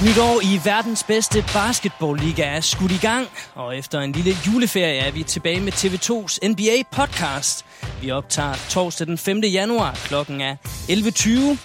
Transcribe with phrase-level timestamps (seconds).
[0.00, 4.34] Et nyt år i verdens bedste basketballliga er skudt i gang, og efter en lille
[4.46, 7.64] juleferie er vi tilbage med TV2's NBA-podcast.
[8.02, 9.40] Vi optager torsdag den 5.
[9.40, 11.58] januar, klokken er 11.20.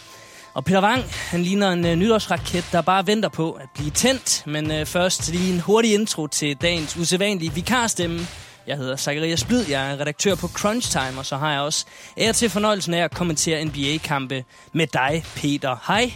[0.54, 4.44] Og Peter Wang, han ligner en øh, nytårsraket, der bare venter på at blive tændt.
[4.48, 8.20] Men øh, først lige en hurtig intro til dagens usædvanlige vikarstemme.
[8.68, 11.86] Jeg hedder Zacharias Splid, jeg er redaktør på Crunch Time, og så har jeg også
[12.18, 14.44] ære til fornøjelsen af at kommentere NBA-kampe
[14.74, 15.76] med dig, Peter.
[15.88, 16.14] Hej.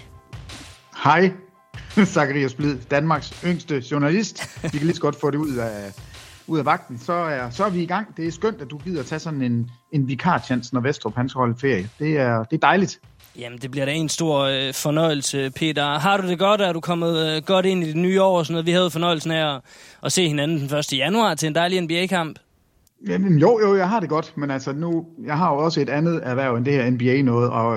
[1.03, 1.31] Hej,
[2.05, 4.63] Zacharias Blid, Danmarks yngste journalist.
[4.63, 5.93] Vi kan lige så godt få det ud af,
[6.47, 6.99] ud af vagten.
[6.99, 8.17] Så er, så er vi i gang.
[8.17, 11.39] Det er skønt, at du gider tage sådan en, en vikarchance, når Vestrup han skal
[11.39, 11.89] holde ferie.
[11.99, 12.99] Det er, det er dejligt.
[13.39, 15.99] Jamen, det bliver da en stor øh, fornøjelse, Peter.
[15.99, 16.61] Har du det godt?
[16.61, 18.37] Er du kommet øh, godt ind i det nye år?
[18.37, 18.65] og Sådan noget?
[18.65, 19.61] Vi havde fornøjelsen af at,
[20.03, 20.93] at se hinanden den 1.
[20.93, 22.39] januar til en dejlig NBA-kamp.
[23.07, 25.89] Jamen, jo, jo, jeg har det godt, men altså nu, jeg har jo også et
[25.89, 27.75] andet erhverv end det her NBA noget, og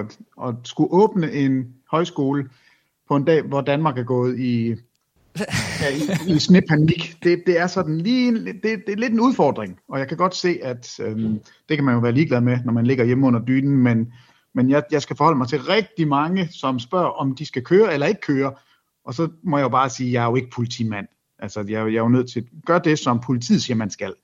[0.48, 2.44] at skulle åbne en højskole
[3.08, 4.74] på en dag, hvor Danmark er gået i,
[5.80, 5.88] ja,
[6.28, 9.98] i, i snepanik, det, det er sådan lige, det, det er lidt en udfordring, og
[9.98, 12.86] jeg kan godt se, at øhm, det kan man jo være ligeglad med, når man
[12.86, 14.12] ligger hjemme under dynen, men,
[14.54, 17.92] men jeg, jeg skal forholde mig til rigtig mange, som spørger, om de skal køre
[17.92, 18.52] eller ikke køre,
[19.04, 21.06] og så må jeg jo bare sige, at jeg er jo ikke politimand.
[21.38, 23.76] Altså, jeg, er jo- jeg er jo nødt til at gøre det, som politiet siger,
[23.76, 24.14] man skal.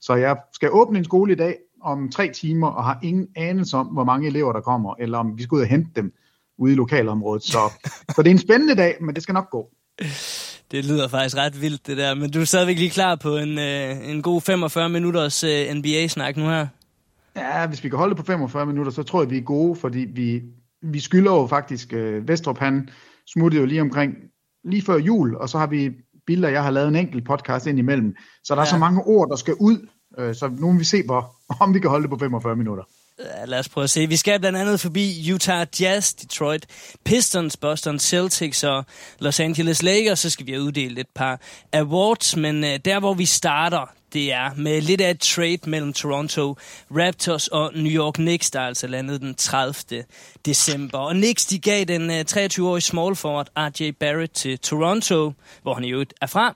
[0.00, 3.76] Så jeg skal åbne en skole i dag om tre timer, og har ingen anelse
[3.76, 6.14] om, hvor mange elever der kommer, eller om vi skal ud og hente dem
[6.58, 7.42] ude i lokalområdet.
[7.42, 7.58] Så,
[8.14, 9.68] så det er en spændende dag, men det skal nok gå.
[10.70, 12.14] Det lyder faktisk ret vildt, det der.
[12.14, 16.36] Men du er stadigvæk lige klar på en, øh, en god 45 minutters øh, NBA-snak
[16.36, 16.66] nu her.
[17.36, 19.76] Ja, hvis vi kan holde det på 45 minutter, så tror jeg, vi er gode,
[19.76, 20.42] fordi vi,
[20.82, 22.88] vi skylder jo faktisk, øh, Vestrup han
[23.32, 24.14] smuttede jo lige omkring,
[24.64, 25.90] lige før jul, og så har vi,
[26.26, 28.14] Bill og jeg har lavet en enkelt podcast ind imellem,
[28.44, 28.70] så der er Ja.
[28.70, 29.88] så mange ord, der skal ud,
[30.18, 32.84] øh, så nu må vi se, hvor, om vi kan holde det på 45 minutter.
[33.18, 34.06] Lad os prøve at se.
[34.08, 36.66] Vi skal blandt andet forbi Utah Jazz, Detroit
[37.04, 38.84] Pistons, Boston Celtics og
[39.18, 40.18] Los Angeles Lakers.
[40.18, 41.40] Så skal vi have uddelt et par
[41.72, 45.92] awards, men øh, der hvor vi starter, det er med lidt af et trade mellem
[45.92, 46.56] Toronto
[46.90, 50.04] Raptors og New York Knicks, der altså landede den 30.
[50.46, 50.98] december.
[50.98, 55.32] Og Knicks, de gav den øh, 23-årige small forward RJ Barrett til Toronto,
[55.62, 56.54] hvor han i øvrigt er fra.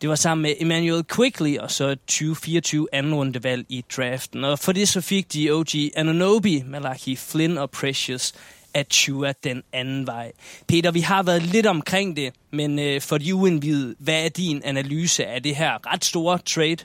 [0.00, 4.44] Det var sammen med Emmanuel Quickly og så 2024 anden rundevalg i draften.
[4.44, 5.66] Og for det så fik de OG
[5.96, 8.32] Ananobi, Malachi Flynn og Precious
[8.74, 10.32] Achua den anden vej.
[10.68, 14.62] Peter, vi har været lidt omkring det, men øh, for de uindvidede, hvad er din
[14.64, 16.76] analyse af det her ret store trade?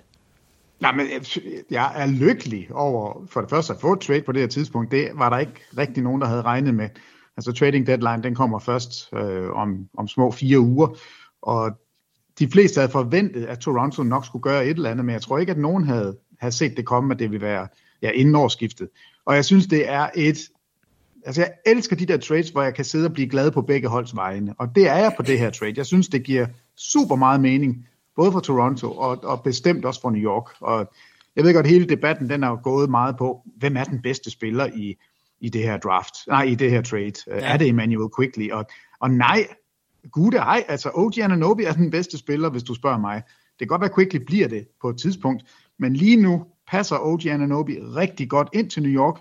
[0.80, 1.42] Nej, men jeg-
[1.72, 4.92] jeg er lykkelig over for det første at få et trade på det her tidspunkt.
[4.92, 6.90] Det var der ikke rigtig nogen, der havde regnet med.
[7.38, 10.88] Altså trading deadline, den kommer først øh, om, om små fire uger,
[11.42, 11.72] og
[12.40, 15.38] de fleste havde forventet, at Toronto nok skulle gøre et eller andet, men jeg tror
[15.38, 17.68] ikke, at nogen havde, havde set det komme, at det ville være
[18.02, 18.90] ja, inden årsskiftet.
[19.26, 20.38] Og jeg synes, det er et...
[21.26, 23.88] Altså, jeg elsker de der trades, hvor jeg kan sidde og blive glad på begge
[23.88, 24.54] holds vegne.
[24.58, 25.74] Og det er jeg på det her trade.
[25.78, 30.10] Jeg synes, det giver super meget mening, både for Toronto og, og bestemt også for
[30.10, 30.50] New York.
[30.60, 30.92] Og
[31.36, 34.66] jeg ved godt, hele debatten den er gået meget på, hvem er den bedste spiller
[34.76, 34.96] i,
[35.40, 37.14] i det her draft, nej, i det her trade.
[37.28, 37.54] Ja.
[37.54, 38.52] Er det Emmanuel Quickly?
[38.52, 38.66] Og,
[39.00, 39.48] og nej,
[40.12, 43.24] gud ej, altså OG Ananobi er den bedste spiller, hvis du spørger mig.
[43.60, 45.44] Det kan godt være, Quickly bliver det på et tidspunkt,
[45.80, 49.16] men lige nu passer OG Ananobi rigtig godt ind til New York,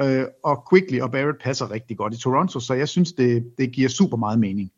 [0.00, 3.72] øh, og Quickly og Barrett passer rigtig godt i Toronto, så jeg synes, det, det
[3.72, 4.70] giver super meget mening.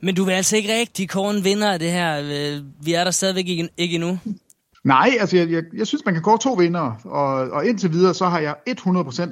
[0.00, 2.20] Men du vil altså ikke rigtig kåre en vinder af det her.
[2.82, 4.18] Vi er der stadigvæk ikke, ikke endnu.
[4.84, 8.14] Nej, altså jeg, jeg, jeg synes, man kan kåre to vinder, og, og indtil videre,
[8.14, 8.74] så har jeg 100%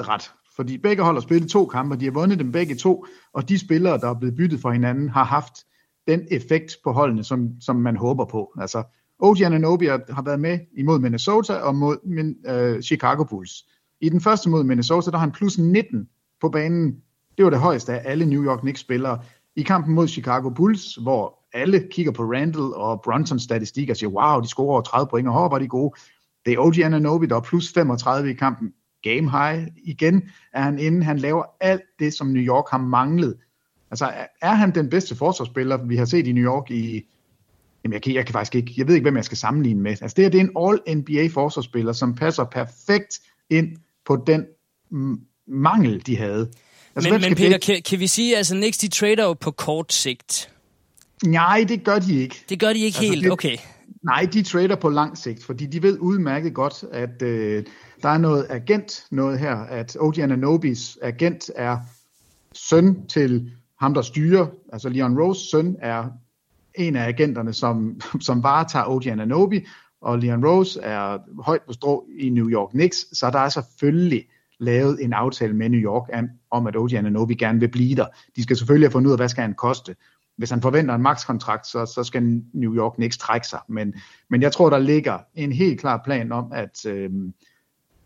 [0.08, 0.30] ret.
[0.56, 3.58] Fordi begge hold har spillet to kampe, de har vundet dem begge to, og de
[3.58, 5.52] spillere, der er blevet byttet for hinanden, har haft
[6.08, 8.52] den effekt på holdene, som, som man håber på.
[8.60, 8.82] Altså,
[9.18, 13.64] OG Ananobi har været med imod Minnesota og mod min, øh, Chicago Bulls.
[14.00, 16.08] I den første mod Minnesota, der har han plus 19
[16.40, 16.96] på banen.
[17.36, 19.22] Det var det højeste af alle New York Knicks spillere.
[19.56, 24.10] I kampen mod Chicago Bulls, hvor alle kigger på Randall og Brunsons statistik og siger,
[24.10, 25.94] wow, de scorer over 30 point, og hvor de gode.
[26.46, 28.72] Det er OG Ananobi, der er plus 35 i kampen.
[29.04, 29.66] Game high.
[29.84, 30.22] Igen
[30.52, 31.04] er han inde.
[31.04, 33.36] Han laver alt det, som New York har manglet.
[33.90, 34.12] Altså,
[34.42, 37.02] er han den bedste forsvarsspiller, vi har set i New York i...
[37.84, 38.74] Jamen, jeg kan, jeg kan faktisk ikke...
[38.76, 39.90] Jeg ved ikke, hvem jeg skal sammenligne med.
[39.90, 43.20] Altså, det her det er en All-NBA forsvarsspiller, som passer perfekt
[43.50, 44.44] ind på den
[45.46, 46.50] mangel, de havde.
[46.96, 49.92] Altså, men, men Peter, kan, kan vi sige, altså Knicks, de trader jo på kort
[49.92, 50.50] sigt.
[51.24, 52.44] Nej, det gør de ikke.
[52.48, 53.56] Det gør de ikke altså, helt, det, okay.
[54.04, 57.64] Nej, de trader på lang sigt, fordi de ved udmærket godt, at øh,
[58.02, 61.78] der er noget agent noget her, at OG Ananobis agent er
[62.52, 66.04] søn til ham, der styrer, altså Leon Rose søn er
[66.74, 69.66] en af agenterne, som, som varetager OG Ananobi,
[70.00, 74.24] og Leon Rose er højt på strå i New York Knicks, så der er selvfølgelig
[74.60, 76.08] lavet en aftale med New York
[76.50, 78.06] om, at OG Ananobi gerne vil blive der.
[78.36, 79.96] De skal selvfølgelig have fundet ud af, hvad skal han koste.
[80.36, 83.58] Hvis han forventer en makskontrakt, så, så skal New York Knicks trække sig.
[83.68, 83.94] Men,
[84.30, 87.10] men jeg tror, der ligger en helt klar plan om, at øh,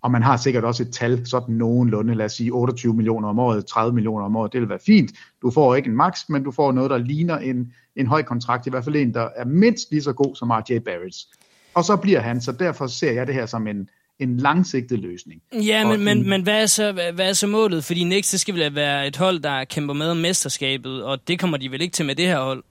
[0.02, 3.38] og man har sikkert også et tal, sådan nogenlunde, lad os sige 28 millioner om
[3.38, 5.12] året, 30 millioner om året, det vil være fint.
[5.42, 8.66] Du får ikke en max, men du får noget, der ligner en, en høj kontrakt,
[8.66, 11.28] i hvert fald en, der er mindst lige så god som RJ Barretts.
[11.74, 13.88] Og så bliver han, så derfor ser jeg det her som en,
[14.20, 15.42] en langsigtet løsning.
[15.52, 17.84] Ja, men, men, en, men hvad, er så, hvad, hvad er så målet?
[17.84, 21.40] Fordi Knicks, det skal vel være et hold, der kæmper med om mesterskabet, og det
[21.40, 22.64] kommer de vel ikke til med det her hold?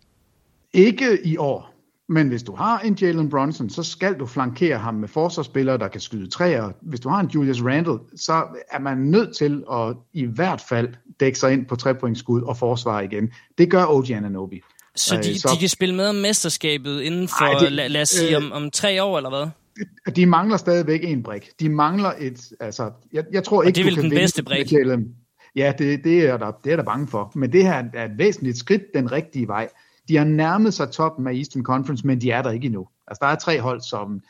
[0.73, 1.73] Ikke i år.
[2.09, 5.87] Men hvis du har en Jalen Brunson, så skal du flankere ham med forsvarsspillere, der
[5.87, 6.71] kan skyde træer.
[6.81, 10.89] Hvis du har en Julius Randle, så er man nødt til at i hvert fald
[11.19, 13.31] dække sig ind på trepointsskud og forsvare igen.
[13.57, 14.61] Det gør OG Ananobi.
[14.95, 17.89] Så de, øh, så de kan spille med om mesterskabet inden for, Ej, det, lad,
[17.89, 19.47] lad os sige, øh, om, om tre år, eller hvad?
[20.15, 21.49] De mangler stadigvæk en brik.
[21.59, 24.73] De mangler et, altså, jeg, jeg tror ikke, og det er vel den bedste brik?
[25.55, 27.31] Ja, det, det, er der, det er der bange for.
[27.35, 29.69] Men det her er et væsentligt skridt den rigtige vej.
[30.07, 32.87] De har nærmet sig toppen af Eastern Conference, men de er der ikke endnu.
[33.07, 34.21] Altså, der er tre hold, som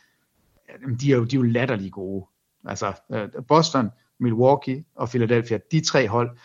[1.02, 2.26] de er jo, de er jo latterligt gode.
[2.66, 3.90] Altså, øh, Boston,
[4.20, 6.38] Milwaukee og Philadelphia, de tre hold,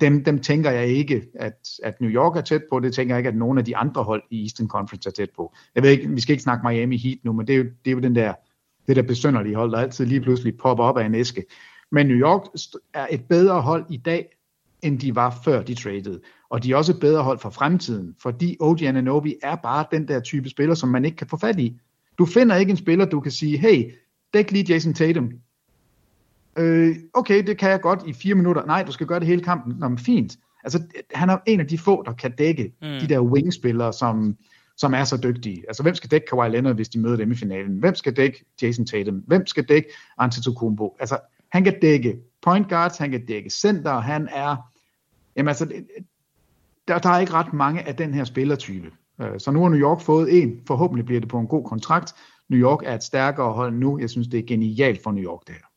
[0.00, 2.80] dem, dem tænker jeg ikke, at, at New York er tæt på.
[2.80, 5.30] Det tænker jeg ikke, at nogen af de andre hold i Eastern Conference er tæt
[5.36, 5.54] på.
[5.74, 7.90] Jeg ved ikke, vi skal ikke snakke Miami Heat nu, men det er jo, det
[7.90, 8.34] er jo den der,
[8.86, 11.44] det der besønderlige hold, der altid lige pludselig popper op af en æske.
[11.92, 12.42] Men New York
[12.94, 14.28] er et bedre hold i dag,
[14.82, 16.20] end de var før de traded.
[16.50, 20.08] Og de er også et bedre hold for fremtiden, fordi OG Ananobi er bare den
[20.08, 21.80] der type spiller, som man ikke kan få fat i.
[22.18, 23.92] Du finder ikke en spiller, du kan sige, hey,
[24.34, 25.32] dæk lige Jason Tatum.
[26.58, 28.66] Øh, okay, det kan jeg godt i fire minutter.
[28.66, 29.74] Nej, du skal gøre det hele kampen.
[29.78, 30.36] Nå, men fint.
[30.64, 30.82] Altså,
[31.14, 32.88] han er en af de få, der kan dække mm.
[32.88, 34.36] de der wingspillere, som,
[34.76, 35.64] som er så dygtige.
[35.68, 37.78] Altså, hvem skal dække Kawhi Leonard, hvis de møder dem i finalen?
[37.78, 39.14] Hvem skal dække Jason Tatum?
[39.26, 40.96] Hvem skal dække Antetokounmpo?
[41.00, 41.18] Altså,
[41.52, 44.56] han kan dække point guards, han kan dække center, han er...
[45.36, 45.82] Jamen altså,
[46.88, 48.90] der, der er ikke ret mange af den her spillertype.
[49.20, 50.60] Øh, så nu har New York fået en.
[50.66, 52.14] Forhåbentlig bliver det på en god kontrakt.
[52.48, 53.98] New York er et stærkere hold nu.
[53.98, 55.73] Jeg synes, det er genialt for New York, det her.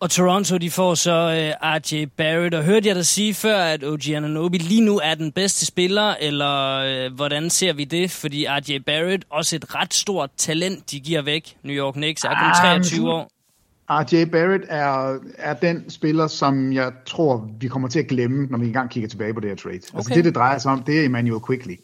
[0.00, 2.54] Og Toronto, de får så øh, RJ Barrett.
[2.54, 6.14] Og hørte jeg dig sige før, at OG Ananobi lige nu er den bedste spiller,
[6.20, 8.10] eller uh, hvordan ser vi det?
[8.10, 11.56] Fordi RJ Barrett, også et ret stort talent, de giver væk.
[11.62, 13.30] New York Knicks er kun 23 ah, år.
[13.88, 18.58] RJ Barrett er, er den spiller, som jeg tror, vi kommer til at glemme, når
[18.58, 19.74] vi engang kigger tilbage på det her trade.
[19.74, 19.98] Altså, okay.
[19.98, 21.72] Altså det, det drejer sig om, det er Emmanuel Quickly.
[21.72, 21.76] Uh,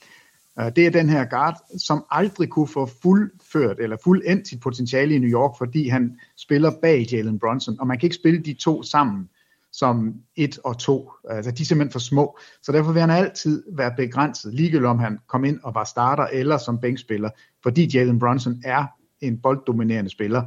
[0.56, 5.18] det er den her guard, som aldrig kunne få fuldført eller fuldendt sit potentiale i
[5.18, 8.82] New York, fordi han spiller bag Jalen Brunson, og man kan ikke spille de to
[8.82, 9.28] sammen.
[9.72, 11.12] som et og to.
[11.30, 12.38] Altså, de er simpelthen for små.
[12.62, 16.26] Så derfor vil han altid være begrænset, ligegyldigt om han kom ind og var starter
[16.32, 17.30] eller som bænkspiller,
[17.62, 18.84] fordi Jalen Brunson er
[19.20, 20.42] en bolddominerende spiller.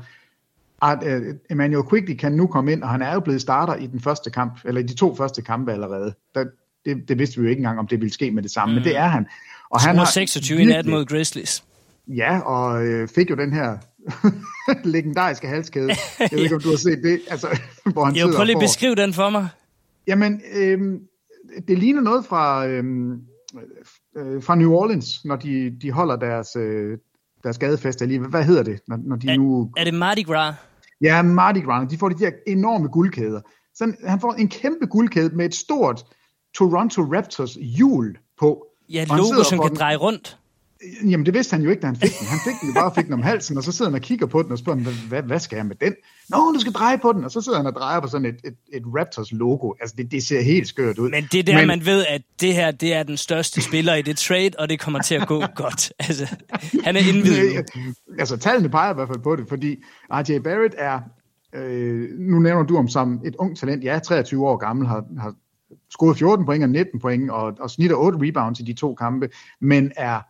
[0.82, 3.88] At, uh, Emmanuel Quigley kan nu komme ind, og han er jo blevet starter i
[3.88, 6.13] den første kamp, eller i de to første kampe allerede.
[6.36, 6.46] Der,
[6.86, 8.75] det, det vidste vi jo ikke engang, om det ville ske med det samme, mm.
[8.75, 9.28] men det er han.
[9.70, 11.64] Og han har 26 i nat mod Grizzlies.
[12.08, 13.78] Ja, og øh, fik jo den her
[14.96, 15.90] legendariske halskæde.
[16.20, 17.22] Jeg ved ikke, om du har set det.
[17.30, 17.48] Altså,
[17.94, 19.48] hvor han jo, prøv lige at beskrive den for mig.
[20.08, 20.80] Jamen, øh,
[21.68, 22.84] det ligner noget fra, øh,
[24.18, 26.98] øh, fra New Orleans, når de, de holder deres, øh,
[27.44, 28.20] deres gadefest lige.
[28.20, 29.72] Hvad hedder det, når, når de er, nu...
[29.78, 30.56] Er det Mardi Gras?
[31.02, 31.90] Ja, Mardi Gras.
[31.90, 33.42] De får de der enorme guldkæder.
[33.74, 36.04] Så han får en kæmpe guldkæde med et stort
[36.56, 38.66] Toronto Raptors hjul på.
[38.89, 39.77] Ja, logo, som kan den...
[39.77, 40.38] dreje rundt.
[41.03, 42.27] Jamen, det vidste han jo ikke, da han fik den.
[42.27, 44.25] Han fik den jo bare fik den om halsen, og så sidder han og kigger
[44.25, 45.93] på den og spørger, hvad, hvad, hvad skal jeg med den?
[46.29, 48.36] Nå, du skal dreje på den, og så sidder han og drejer på sådan et,
[48.46, 49.74] et, et Raptors logo.
[49.81, 51.10] Altså, det, det ser helt skørt ud.
[51.10, 53.96] Men det er der, Men, man ved, at det her, det er den største spiller
[53.96, 55.93] i det trade, og det kommer til at gå godt.
[56.00, 56.36] Altså,
[56.84, 57.65] han er indvidet.
[58.19, 59.75] altså, tallene peger i hvert fald på det, fordi
[60.12, 61.00] RJ Barrett er,
[61.55, 65.34] øh, nu nævner du om som et ung talent, ja, 23 år gammel, har, har
[65.92, 69.30] scoret 14 point og 19 point, og, og snitter 8 rebounds i de to kampe,
[69.60, 70.22] men er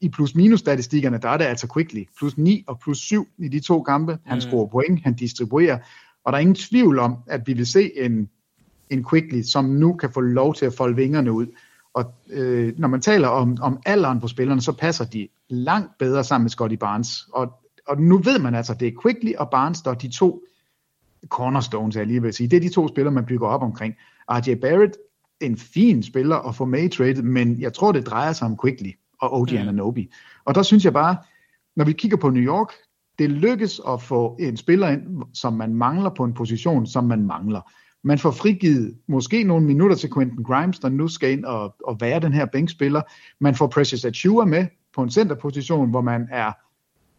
[0.00, 2.04] i plus-minus statistikkerne, der er det altså Quickly.
[2.18, 4.18] Plus 9 og plus 7 i de to kampe.
[4.24, 4.40] Han mm.
[4.40, 5.78] scorer point, han distribuerer,
[6.24, 8.28] og der er ingen tvivl om, at vi vil se en,
[8.90, 11.46] en Quickly, som nu kan få lov til at folde vingerne ud.
[11.94, 16.24] Og øh, når man taler om, om alderen på spillerne, så passer de langt bedre
[16.24, 17.28] sammen med Scotty Barnes.
[17.32, 17.52] Og,
[17.86, 20.42] og nu ved man altså, det er Quickly og Barnes, der er de to
[21.28, 22.48] cornerstones, jeg lige vil sige.
[22.48, 23.94] Det er de to spillere, man bygger op omkring.
[24.30, 24.96] RJ Barrett,
[25.40, 28.58] en fin spiller at få med i trade, men jeg tror, det drejer sig om
[28.64, 29.56] Quickly og OG mm.
[29.56, 30.10] Ananobi.
[30.44, 31.16] Og der synes jeg bare,
[31.76, 32.72] når vi kigger på New York,
[33.18, 37.26] det lykkes at få en spiller ind, som man mangler på en position, som man
[37.26, 37.70] mangler.
[38.04, 42.00] Man får frigivet måske nogle minutter til Quentin Grimes, der nu skal ind og, og
[42.00, 43.02] være den her bænkspiller.
[43.40, 46.52] Man får Precious Achua med på en centerposition, hvor man er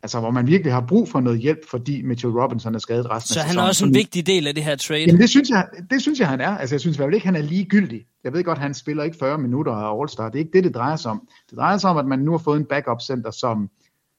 [0.03, 3.34] altså hvor man virkelig har brug for noget hjælp, fordi Mitchell Robinson er skadet resten
[3.34, 5.00] Så af han er også en vigtig del af det her trade?
[5.00, 6.58] Jamen det synes jeg, det synes jeg han er.
[6.58, 8.06] Altså jeg synes i hvert fald ikke, han er ligegyldig.
[8.24, 10.25] Jeg ved godt, han spiller ikke 40 minutter af All-Star.
[10.25, 11.27] Det er ikke det, det drejer sig om.
[11.50, 13.70] Det drejer sig om, at man nu har fået en backup center, som,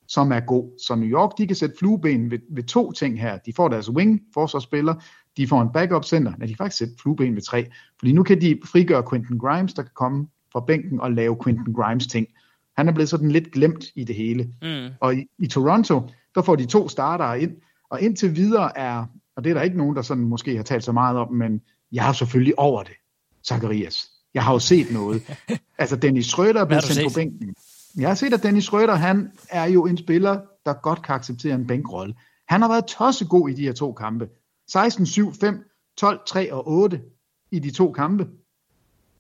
[0.09, 0.81] som er god.
[0.87, 3.39] Så New York, de kan sætte flueben ved, ved to ting her.
[3.47, 4.95] De får deres wing forsvarsspiller,
[5.37, 7.67] de får en backup center, men de kan faktisk sætte flueben ved tre.
[7.99, 11.75] Fordi nu kan de frigøre Quentin Grimes, der kan komme fra bænken og lave Quentin
[11.75, 12.27] Grimes ting.
[12.81, 14.49] Han er blevet sådan lidt glemt i det hele.
[14.63, 14.89] Mm.
[15.01, 17.53] Og i, i Toronto, der får de to startere ind,
[17.91, 19.07] og indtil videre er,
[19.37, 21.61] og det er der ikke nogen, der sådan måske har talt så meget om, men
[21.93, 22.93] jeg har selvfølgelig over det,
[23.49, 24.11] Zacharias.
[24.35, 25.23] Jeg har jo set noget.
[25.79, 27.55] altså Dennis Schröder er blevet sendt på bænken.
[27.97, 31.55] Jeg har set, at Dennis Schröder, han er jo en spiller, der godt kan acceptere
[31.55, 32.15] en bænkrolle.
[32.49, 34.29] Han har været tossegod i de her to kampe.
[34.69, 35.65] 16, 7, 5,
[35.97, 37.01] 12, 3 og 8
[37.51, 38.29] i de to kampe.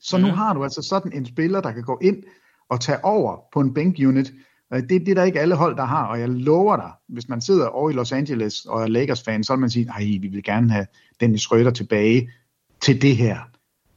[0.01, 0.23] Så mm.
[0.23, 2.17] nu har du altså sådan en spiller, der kan gå ind
[2.71, 4.33] at tage over på en bænkunit.
[4.73, 7.29] Øh, det er det, der ikke alle hold, der har, og jeg lover dig, hvis
[7.29, 10.29] man sidder over i Los Angeles og er Lakers-fan, så vil man sige, nej, vi
[10.29, 10.87] vil gerne have
[11.21, 12.31] Dennis Schröder tilbage
[12.81, 13.39] til det her.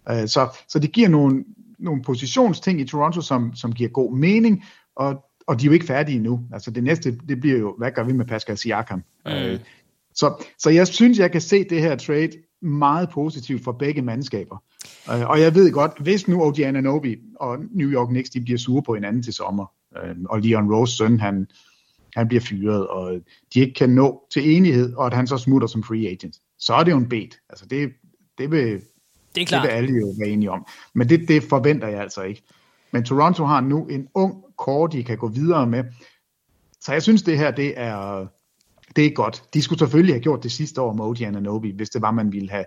[0.09, 1.43] Øh, så, så det giver nogle,
[1.79, 4.63] nogle positionsting i Toronto, som, som giver god mening,
[4.95, 6.39] og, og de er jo ikke færdige nu.
[6.53, 9.03] Altså det næste, det bliver jo, hvad gør vi med Pascal Siakam?
[9.25, 9.59] Mm.
[10.15, 12.31] Så, så jeg synes, jeg kan se det her trade
[12.63, 14.57] meget positivt for begge mandskaber.
[15.11, 18.57] Øh, og jeg ved godt, hvis nu OG Ananobi og New York Knicks, de bliver
[18.57, 19.65] sure på hinanden til sommer,
[19.97, 21.47] øh, og Leon Rose søn, han,
[22.15, 23.19] han bliver fyret, og
[23.53, 26.73] de ikke kan nå til enighed, og at han så smutter som free agent, så
[26.73, 27.39] er det jo en bet.
[27.49, 27.91] Altså det,
[28.37, 28.81] det, vil,
[29.35, 29.63] det, er klart.
[29.63, 30.65] det vil alle jo være enige om.
[30.93, 32.43] Men det, det forventer jeg altså ikke.
[32.91, 35.83] Men Toronto har nu en ung core, de kan gå videre med.
[36.81, 38.27] Så jeg synes, det her det er,
[38.95, 39.43] det er godt.
[39.53, 42.31] De skulle selvfølgelig have gjort det sidste år med OG Ananobi, hvis det var, man
[42.31, 42.65] ville have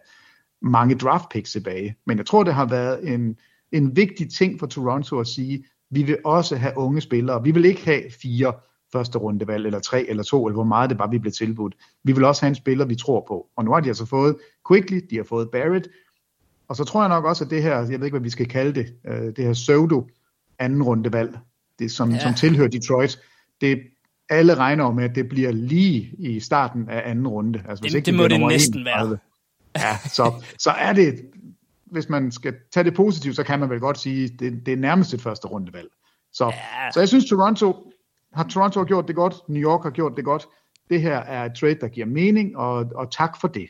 [0.62, 1.97] mange draft picks tilbage.
[2.06, 3.37] Men jeg tror, det har været en,
[3.73, 7.42] en vigtig ting for Toronto at sige, vi vil også have unge spillere.
[7.42, 8.52] Vi vil ikke have fire
[8.92, 11.75] første rundevalg, eller tre, eller to, eller hvor meget det var, vi blev tilbudt.
[12.04, 13.47] Vi vil også have en spiller, vi tror på.
[13.56, 14.37] Og nu har de altså fået
[14.68, 15.88] Quickly, de har fået Barrett,
[16.68, 18.49] og så tror jeg nok også, at det her, jeg ved ikke, hvad vi skal
[18.49, 20.09] kalde det, øh, det her pseudo
[20.59, 21.38] anden rundevalg,
[21.78, 22.18] det som, ja.
[22.18, 23.18] som tilhører Detroit,
[23.61, 23.83] det
[24.28, 27.62] alle regner med, at det bliver lige i starten af anden runde.
[27.68, 29.11] Altså, hvis det, ikke det, det må det næsten 31.
[29.11, 29.18] være.
[29.76, 31.14] Ja, så, så er det,
[31.85, 34.76] hvis man skal tage det positivt, så kan man vel godt sige, det, det er
[34.76, 35.88] nærmest et første rundevalg.
[36.33, 36.90] Så, ja.
[36.92, 37.92] så jeg synes, Toronto
[38.33, 40.47] har Toronto har gjort det godt, New York har gjort det godt.
[40.90, 43.68] Det her er et trade, der giver mening, og, og tak for det.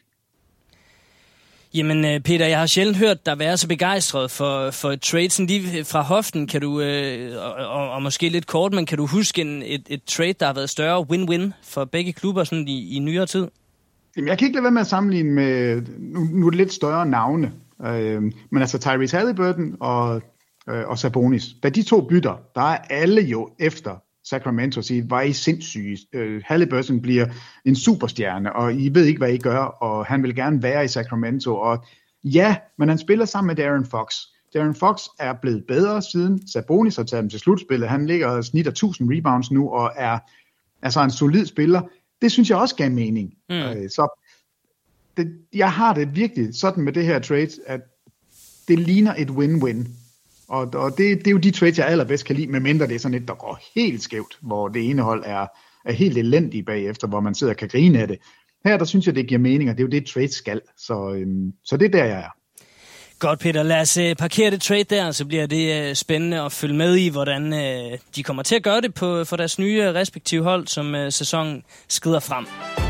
[1.77, 5.31] Jamen øh, Peter, jeg har sjældent hørt dig være så begejstret for, for et trade.
[5.31, 9.07] Sådan lige fra hoften kan du, øh, og, og måske lidt kort, men kan du
[9.07, 12.97] huske en, et, et trade, der har været større win-win for begge klubber sådan i,
[12.97, 13.49] i nyere tid?
[14.17, 16.73] Jamen, jeg kan ikke lade være med at sammenligne med, nu, nu er det lidt
[16.73, 17.53] større navne,
[17.87, 20.23] øh, men altså Tyrese Halliburton og,
[20.69, 25.23] øh, og Sabonis, da de to bytter, der er alle jo efter Sacramento siger, var
[25.23, 25.99] I sindssyge.
[26.13, 27.27] Øh, Halliburton bliver
[27.65, 30.89] en superstjerne, og I ved ikke, hvad I gør, og han vil gerne være i
[30.89, 31.57] Sacramento.
[31.57, 31.85] Og
[32.25, 34.15] ja, men han spiller sammen med Darren Fox.
[34.55, 37.89] Darren Fox er blevet bedre siden Sabonis har taget dem til slutspillet.
[37.89, 40.19] Han ligger og snitter 1000 rebounds nu, og er
[40.83, 41.83] altså en solid spiller.
[42.23, 43.35] Det synes jeg også gav mening.
[43.49, 43.55] Mm.
[43.55, 44.23] Øh, så
[45.17, 47.81] det, jeg har det virkelig sådan med det her trade, at
[48.69, 49.89] det ligner et win-win.
[50.49, 52.99] Og, og det, det er jo de trades, jeg allerbedst kan lide, medmindre det er
[52.99, 55.47] sådan et, der går helt skævt, hvor det ene hold er,
[55.85, 58.19] er helt elendig bagefter, hvor man sidder og kan grine af det.
[58.65, 60.61] Her, der synes jeg, det giver mening, og det er jo det, trade skal.
[60.79, 62.31] Så, øhm, så det er der, jeg er.
[63.19, 63.63] Godt, Peter.
[63.63, 66.97] Lad os øh, parkere det trade der, så bliver det øh, spændende at følge med
[66.97, 70.43] i, hvordan øh, de kommer til at gøre det på, for deres nye øh, respektive
[70.43, 72.86] hold, som øh, sæsonen skrider frem.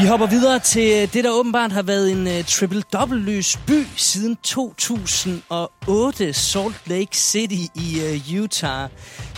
[0.00, 4.36] Vi hopper videre til det, der åbenbart har været en øh, uh, triple-double-løs by siden
[4.36, 8.90] 2008, Salt Lake City i uh, Utah.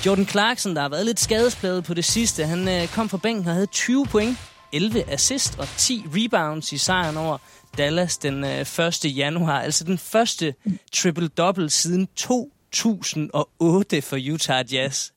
[0.06, 3.48] Jordan Clarkson, der har været lidt skadespladet på det sidste, han uh, kom fra bænken
[3.48, 4.38] og havde 20 point,
[4.72, 7.38] 11 assist og 10 rebounds i sejren over
[7.78, 9.04] Dallas den uh, 1.
[9.04, 9.60] januar.
[9.60, 10.54] Altså den første
[10.96, 15.10] triple-double siden 2008 for Utah Jazz.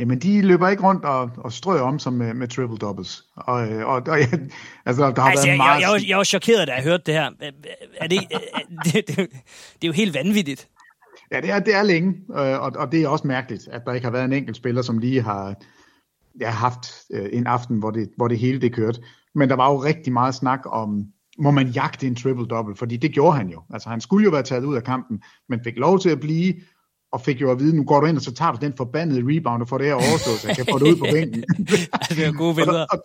[0.00, 3.22] Jamen, de løber ikke rundt og, og strøger om som med, med triple doubles.
[3.36, 4.26] Og, og, og ja,
[4.86, 5.74] altså, der har altså, været jeg, meget...
[5.74, 7.30] jeg, jeg, var, jeg var chokeret, da jeg hørte det her.
[7.96, 8.18] Er det,
[8.84, 10.68] det, det, det er jo helt vanvittigt.
[11.32, 14.04] Ja, det er, det er længe, og, og det er også mærkeligt, at der ikke
[14.04, 15.54] har været en enkelt spiller, som lige har
[16.40, 19.00] ja, haft øh, en aften, hvor det, hvor det hele det kørte.
[19.34, 21.04] Men der var jo rigtig meget snak om,
[21.38, 23.62] må man jagte en triple-double, fordi det gjorde han jo.
[23.72, 26.54] Altså han skulle jo være taget ud af kampen, men fik lov til at blive,
[27.12, 29.22] og fik jo at vide, nu går du ind, og så tager du den forbandede
[29.24, 31.44] rebound og får det her overstået, så jeg kan få det ud på bænken.
[32.08, 32.80] det er gode billeder.
[32.80, 33.04] og, og,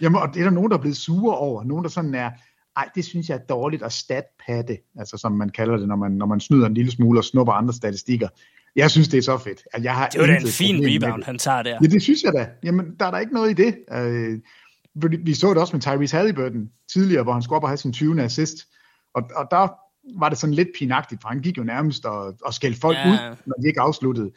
[0.00, 1.64] jamen, og det er der nogen, der er blevet sure over.
[1.64, 2.30] Nogen, der sådan er,
[2.76, 6.12] ej, det synes jeg er dårligt at statpatte, altså som man kalder det, når man,
[6.12, 8.28] når man snyder en lille smule og snupper andre statistikker.
[8.76, 9.62] Jeg synes, det er så fedt.
[9.72, 11.78] At jeg har det var da en fin rebound, han tager der.
[11.82, 12.48] Ja, det synes jeg da.
[12.62, 13.76] Jamen, der er der ikke noget i det.
[13.92, 14.38] Uh,
[15.26, 17.92] vi så det også med Tyrese Halliburton tidligere, hvor han skulle op og have sin
[17.92, 18.22] 20.
[18.22, 18.56] assist.
[19.14, 19.68] Og, og der
[20.18, 23.10] var det sådan lidt pinagtigt, for han gik jo nærmest og, og skældte folk ja.
[23.10, 24.30] ud, når de ikke afsluttede.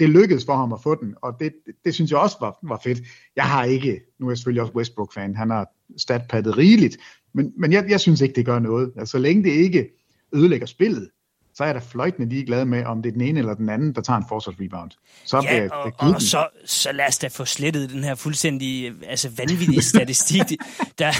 [0.00, 2.58] Det lykkedes for ham at få den, og det, det, det synes jeg også var,
[2.62, 2.98] var fedt.
[3.36, 6.96] Jeg har ikke, nu er jeg selvfølgelig også Westbrook-fan, han har statpattet rigeligt,
[7.34, 8.92] men, men jeg, jeg synes ikke, det gør noget.
[8.96, 9.90] Altså, så længe det ikke
[10.32, 11.10] ødelægger spillet,
[11.56, 14.00] så er der fløjtende ligeglad med, om det er den ene eller den anden, der
[14.00, 14.90] tager en forsvarsrebound.
[15.24, 18.92] Så ja, det, og, og så, så lad os da få slettet den her fuldstændig
[19.06, 20.42] altså vanvittige statistik.
[20.98, 21.12] der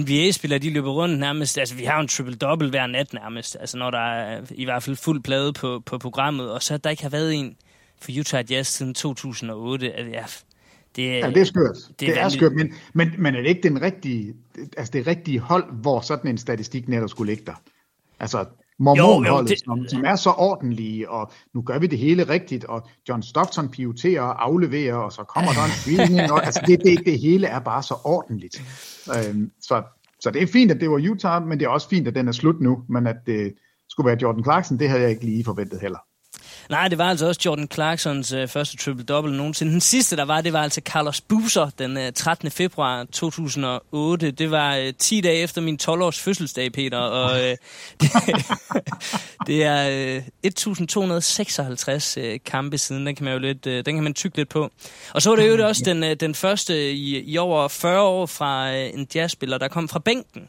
[0.00, 3.90] NBA-spillere, de løber rundt nærmest, altså vi har en triple-double hver nat nærmest, altså når
[3.90, 7.10] der er i hvert fald fuld plade på, på programmet, og så der ikke har
[7.10, 7.56] været en
[8.00, 9.92] for Utah Jazz siden 2008.
[9.92, 10.24] Altså, ja,
[10.96, 11.76] det, ja, det er skørt.
[11.88, 14.34] Det, det er, er skørt, men, men, men er det ikke den rigtige,
[14.76, 17.62] altså det rigtige hold, hvor sådan en statistik netop skulle ligge der?
[18.20, 18.44] Altså,
[18.78, 19.58] mormonholdet, det...
[19.64, 23.68] som, som er så ordentlige, og nu gør vi det hele rigtigt, og John Stockton
[23.68, 27.46] pivoterer og afleverer, og så kommer der en screening, og altså det, det, det hele
[27.46, 28.62] er bare så ordentligt.
[29.16, 29.82] Øhm, så,
[30.20, 32.28] så det er fint, at det var Utah, men det er også fint, at den
[32.28, 33.54] er slut nu, men at det
[33.88, 35.98] skulle være Jordan Clarkson, det havde jeg ikke lige forventet heller.
[36.68, 39.72] Nej, det var altså også Jordan Clarksons øh, første triple-double nogensinde.
[39.72, 42.50] Den sidste, der var, det var altså Carlos Buser den øh, 13.
[42.50, 44.30] februar 2008.
[44.30, 46.98] Det var øh, 10 dage efter min 12-års fødselsdag, Peter.
[46.98, 47.50] Og øh,
[48.00, 48.10] det,
[49.46, 53.06] det er øh, 1256 øh, kampe siden.
[53.06, 54.70] Den kan man jo lidt, øh, den kan man tykke lidt på.
[55.14, 58.26] Og så var det jo også den, øh, den første i, i over 40 år
[58.26, 60.48] fra øh, en jazzspiller, der kom fra bænken.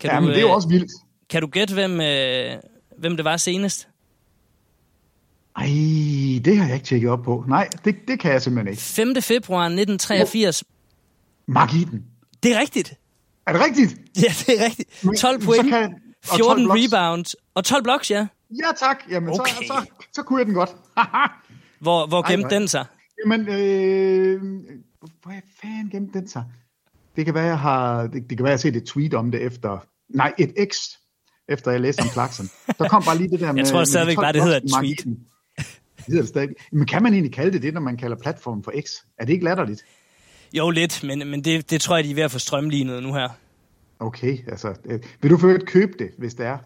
[0.00, 0.90] Kan ja, du, men det er jo også vildt.
[1.30, 2.56] Kan du gætte, hvem, øh,
[2.98, 3.88] hvem det var senest?
[5.56, 5.66] Ej,
[6.44, 7.44] det har jeg ikke tjekket op på.
[7.48, 8.82] Nej, det, det kan jeg simpelthen ikke.
[8.82, 9.14] 5.
[9.22, 10.64] februar 1983.
[11.46, 12.04] Mark Eden.
[12.42, 12.94] Det er rigtigt.
[13.46, 13.96] Er det rigtigt?
[14.16, 15.20] Ja, det er rigtigt.
[15.20, 18.26] 12 point, kan, 14 rebounds og 12 blocks, ja.
[18.50, 18.96] Ja, tak.
[19.10, 19.52] Jamen, okay.
[19.52, 20.70] så, så, så kunne jeg den godt.
[21.84, 22.84] hvor hvor gemte Ej, den sig?
[23.24, 24.42] Jamen, øh,
[25.22, 26.44] hvor fanden gemte den sig?
[27.16, 29.30] Det kan være, jeg har, det, det kan være, jeg har set et tweet om
[29.30, 30.76] det efter, nej, et X,
[31.48, 32.46] efter jeg læste om Clarkson.
[32.78, 33.60] Der kom bare lige det der med...
[33.60, 35.04] Jeg tror stadigvæk bare, det hedder et tweet.
[35.04, 35.16] Det
[36.06, 36.48] hedder det stadig.
[36.72, 38.90] Men kan man egentlig kalde det det, når man kalder platformen for X?
[39.18, 39.82] Er det ikke latterligt?
[40.52, 43.14] Jo, lidt, men, men det, det tror jeg, de er ved at få strømlignet nu
[43.14, 43.28] her.
[44.00, 46.58] Okay, altså, øh, vil du for købe det, hvis det er?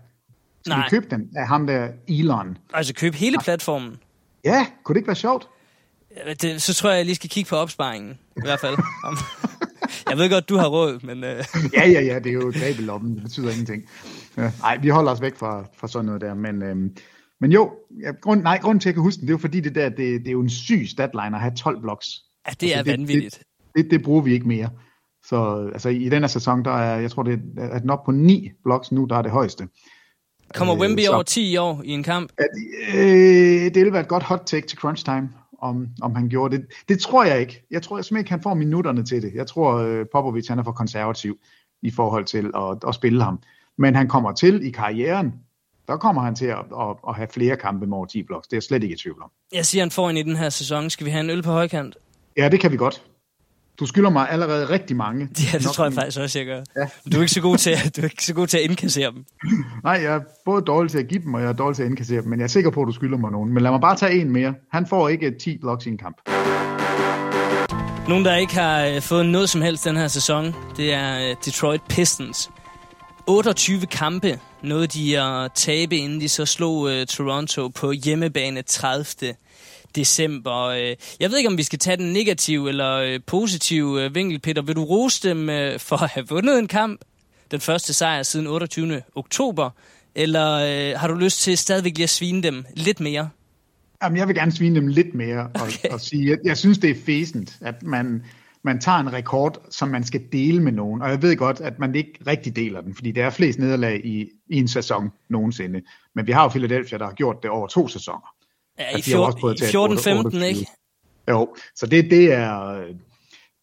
[0.64, 0.86] Skal Nej.
[0.86, 2.58] vi købe den af ham der Elon?
[2.74, 3.96] Altså købe hele platformen?
[4.44, 5.48] Ja, kunne det ikke være sjovt?
[6.42, 8.76] Det, så tror jeg, jeg lige skal kigge på opsparingen, i hvert fald.
[10.10, 11.18] jeg ved godt, du har råd, men...
[11.18, 11.28] Uh...
[11.78, 13.84] ja, ja, ja, det er jo greb i lommen, det betyder ingenting.
[14.36, 16.62] Ja, nej, vi holder os væk fra, fra sådan noget der, men...
[16.62, 16.96] Øhm,
[17.40, 17.72] men jo,
[18.02, 19.74] ja, grund, nej, grunden til, at jeg kan huske den, det er jo fordi, det
[19.74, 22.08] der, det, det er jo en syg statline at have 12 blocks.
[22.46, 23.38] Ja, det er altså, vanvittigt.
[23.76, 24.70] Det, det, det bruger vi ikke mere.
[25.24, 28.04] Så altså, i den her sæson, der er, jeg tror, det er, er den op
[28.04, 29.68] på ni blocks nu, der er det højeste.
[30.54, 32.32] Kommer Øh, Wemby så- over 10 år i en kamp?
[32.38, 32.46] At,
[32.94, 33.04] øh,
[33.64, 36.66] det ville være et godt hot take til crunch time, om, om han gjorde det.
[36.88, 37.66] Det tror jeg ikke.
[37.70, 39.32] Jeg tror simpelthen ikke, han får minutterne til det.
[39.34, 41.38] Jeg tror, øh, Popovic han er for konservativ
[41.82, 43.38] i forhold til at, at spille ham.
[43.78, 45.32] Men han kommer til i karrieren,
[45.88, 48.48] der kommer han til at, at, at have flere kampe med over 10 blocks.
[48.48, 49.30] Det er jeg slet ikke i tvivl om.
[49.52, 50.90] Jeg siger, han får en i den her sæson.
[50.90, 51.96] Skal vi have en øl på højkant?
[52.36, 53.02] Ja, det kan vi godt.
[53.80, 55.20] Du skylder mig allerede rigtig mange.
[55.52, 56.62] Ja, det Nok tror jeg faktisk også, jeg gør.
[56.76, 56.88] Ja.
[57.12, 59.24] Du er ikke så god til, du er ikke så god til at indkassere dem.
[59.84, 61.88] Nej, jeg er både dårlig til at give dem, og jeg er dårlig til at
[61.88, 63.52] indkassere dem, men jeg er sikker på, at du skylder mig nogen.
[63.54, 64.54] Men lad mig bare tage en mere.
[64.72, 66.16] Han får ikke 10 blocks i en kamp.
[68.08, 71.36] Nogen, der ikke har øh, fået noget som helst den her sæson, det er øh,
[71.44, 72.50] Detroit Pistons.
[73.26, 79.34] 28 kampe nåede de at tabe, inden de så slog uh, Toronto på hjemmebane 30.
[79.96, 80.54] december.
[80.62, 84.38] Øh, Jeg ved ikke, om vi skal tage den negative eller øh, positive øh, vinkel,
[84.38, 84.62] Peter.
[84.62, 87.00] Vil du rose dem øh, for at have vundet en kamp?
[87.50, 89.02] Den første sejr siden 28.
[89.14, 89.70] oktober?
[90.14, 93.28] Eller øh, har du lyst til stadigvæk lige at svine dem lidt mere?
[94.02, 95.88] Jamen, jeg vil gerne svine dem lidt mere og, Okay.
[95.90, 98.22] og sige, at jeg synes, det er fæsent, at man,
[98.66, 101.02] man tager en rekord, som man skal dele med nogen.
[101.02, 104.00] Og jeg ved godt, at man ikke rigtig deler den, fordi der er flest nederlag
[104.04, 105.82] i, i en sæson nogensinde.
[106.14, 108.34] Men vi har jo Philadelphia, der har gjort det over to sæsoner.
[108.78, 110.48] Ja, i de har også prøvet at tage 14-15, 28.
[110.48, 110.66] ikke?
[111.30, 112.82] Jo, så det, det er...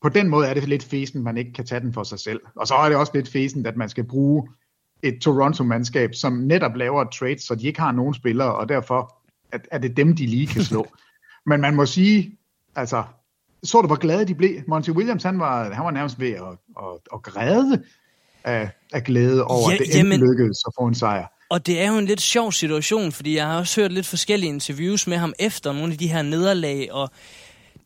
[0.01, 2.41] På den måde er det lidt fæsent, man ikke kan tage den for sig selv.
[2.55, 4.49] Og så er det også lidt fæsent, at man skal bruge
[5.03, 9.15] et Toronto-mandskab, som netop laver et trade, så de ikke har nogen spillere, og derfor
[9.71, 10.87] er det dem, de lige kan slå.
[11.49, 12.37] Men man må sige,
[12.75, 13.03] altså,
[13.63, 14.51] så du, hvor glade de blev?
[14.67, 16.41] Monty Williams, han var, han var nærmest ved at,
[16.77, 17.83] at, at græde
[18.43, 21.27] af, af glæde over, Ja, at det jamen- lykkedes at få en sejr.
[21.49, 24.49] Og det er jo en lidt sjov situation, fordi jeg har også hørt lidt forskellige
[24.49, 27.09] interviews med ham efter nogle af de her nederlag, og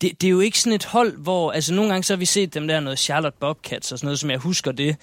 [0.00, 1.52] det, det er jo ikke sådan et hold, hvor...
[1.52, 4.18] Altså nogle gange så har vi set dem der noget Charlotte Bobcats og sådan noget,
[4.18, 4.96] som jeg husker det.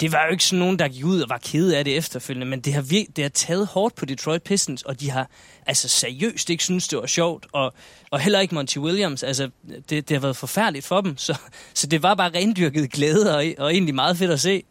[0.00, 2.46] Det var jo ikke sådan nogen, der gik ud og var kede af det efterfølgende,
[2.46, 5.30] men det har, vir- det har taget hårdt på Detroit Pistons, og de har
[5.66, 7.72] altså seriøst ikke synes det var sjovt, og,
[8.10, 9.22] og heller ikke Monty Williams.
[9.22, 11.38] Altså, det, det har været forfærdeligt for dem, så,
[11.74, 14.62] så det var bare rendyrket glæde, og, og egentlig meget fedt at se.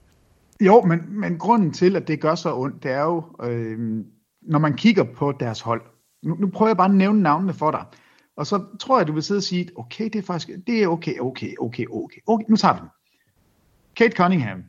[0.62, 3.78] Jo, men, men grunden til, at det gør så ondt, det er jo, øh,
[4.42, 5.82] når man kigger på deres hold.
[6.24, 7.84] Nu, nu prøver jeg bare at nævne navnene for dig.
[8.40, 10.88] Og så tror jeg, du vil sidde og sige, okay, det er faktisk, det er
[10.88, 12.20] okay, okay, okay, okay.
[12.28, 12.90] okay nu tager vi den.
[13.96, 14.64] Kate Cunningham,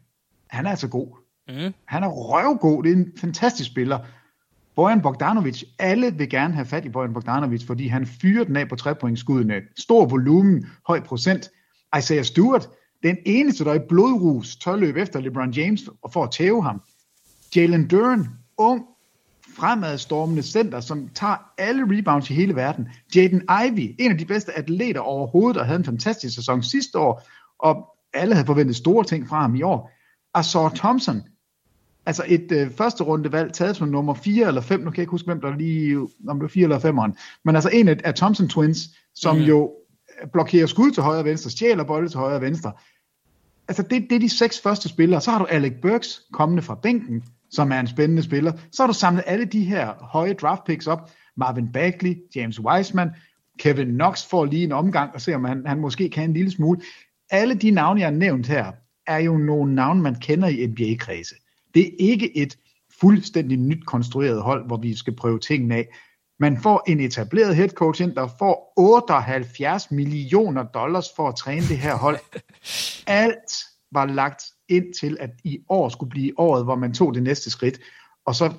[0.49, 1.07] han er altså god.
[1.49, 1.75] Mm.
[1.85, 3.99] Han er røvgod, det er en fantastisk spiller.
[4.75, 8.69] Bojan Bogdanovic, alle vil gerne have fat i Bojan Bogdanovic, fordi han fyrer den af
[8.69, 9.63] på trepointsskuddene.
[9.79, 11.51] Stor volumen, høj procent.
[11.99, 12.69] Isaiah Stewart,
[13.03, 16.63] den eneste, der er i blodrus, tør løbe efter LeBron James og for at tæve
[16.63, 16.83] ham.
[17.57, 18.27] Jalen Duran,
[18.59, 18.85] ung,
[19.61, 22.88] fremadstormende center, som tager alle rebounds i hele verden.
[23.16, 27.29] Jaden Ivey, en af de bedste atleter overhovedet, og havde en fantastisk sæson sidste år,
[27.59, 29.90] og alle havde forventet store ting fra ham i år.
[30.35, 31.23] Asor Thompson,
[32.07, 35.11] altså et øh, første rundevalg taget som nummer 4 eller 5, nu kan jeg ikke
[35.11, 38.14] huske, hvem der lige, om det var 4 eller 5'eren, men altså en af, af
[38.14, 39.42] Thompson Twins, som mm.
[39.42, 39.73] jo
[40.33, 42.73] blokerer skud til højre og venstre, stjæler bolde til højre og venstre.
[43.68, 45.20] Altså det, det er de seks første spillere.
[45.20, 48.53] Så har du Alec Burks kommende fra bænken, som er en spændende spiller.
[48.73, 51.11] Så har du samlet alle de her høje draft picks op.
[51.37, 53.11] Marvin Bagley, James Wiseman,
[53.59, 56.51] Kevin Knox får lige en omgang og se, om han, han måske kan en lille
[56.51, 56.81] smule.
[57.31, 58.73] Alle de navne, jeg har nævnt her,
[59.07, 61.35] er jo nogle navne, man kender i NBA-kredse.
[61.75, 62.57] Det er ikke et
[63.01, 65.89] fuldstændig nyt konstrueret hold, hvor vi skal prøve tingene af.
[66.41, 71.63] Man får en etableret head coach ind, der får 78 millioner dollars for at træne
[71.63, 72.19] det her hold.
[73.07, 73.53] Alt
[73.93, 77.51] var lagt ind til, at i år skulle blive året, hvor man tog det næste
[77.51, 77.79] skridt.
[78.27, 78.53] Og så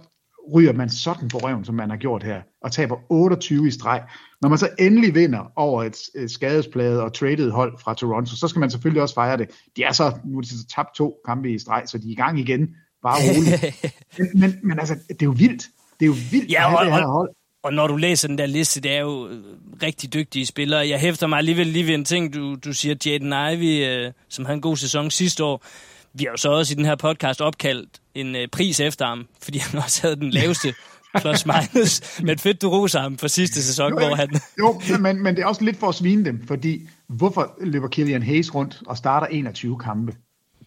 [0.55, 4.03] ryger man sådan på røven, som man har gjort her, og taber 28 i streg.
[4.41, 8.47] Når man så endelig vinder over et, et skadespladet og traded hold fra Toronto, så
[8.47, 9.49] skal man selvfølgelig også fejre det.
[9.77, 12.11] De er så, nu er de så tabt to kampe i streg, så de er
[12.11, 12.69] i gang igen.
[13.03, 13.75] Bare roligt.
[14.17, 15.63] men, men, men altså, det er jo vildt.
[15.99, 17.29] Det er jo vildt Ja, at have og- det her hold.
[17.63, 19.43] Og når du læser den der liste, det er jo øh,
[19.83, 20.87] rigtig dygtige spillere.
[20.87, 24.45] Jeg hæfter mig alligevel lige ved en ting, du, du siger, Jaden Ivey, øh, som
[24.45, 25.65] havde en god sæson sidste år.
[26.13, 29.27] Vi har jo så også i den her podcast opkaldt en øh, pris efter ham,
[29.43, 30.73] fordi han også havde den laveste
[31.21, 32.21] plus minus.
[32.23, 34.29] Men fedt, du roser ham for sidste sæson, hvor han...
[34.59, 38.23] Jo, men, men det er også lidt for at svine dem, fordi hvorfor løber Killian
[38.23, 40.15] Hayes rundt og starter 21 kampe?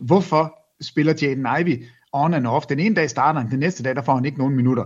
[0.00, 2.66] Hvorfor spiller Jaden Ivey on and off?
[2.66, 4.84] Den ene dag starter han, den næste dag der får han ikke nogen minutter.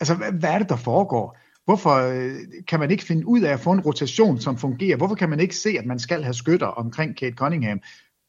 [0.00, 1.38] Altså, hvad, hvad er det, der foregår?
[1.64, 2.34] Hvorfor øh,
[2.68, 4.96] kan man ikke finde ud af at få en rotation, som fungerer?
[4.96, 7.80] Hvorfor kan man ikke se, at man skal have skytter omkring Kate Cunningham?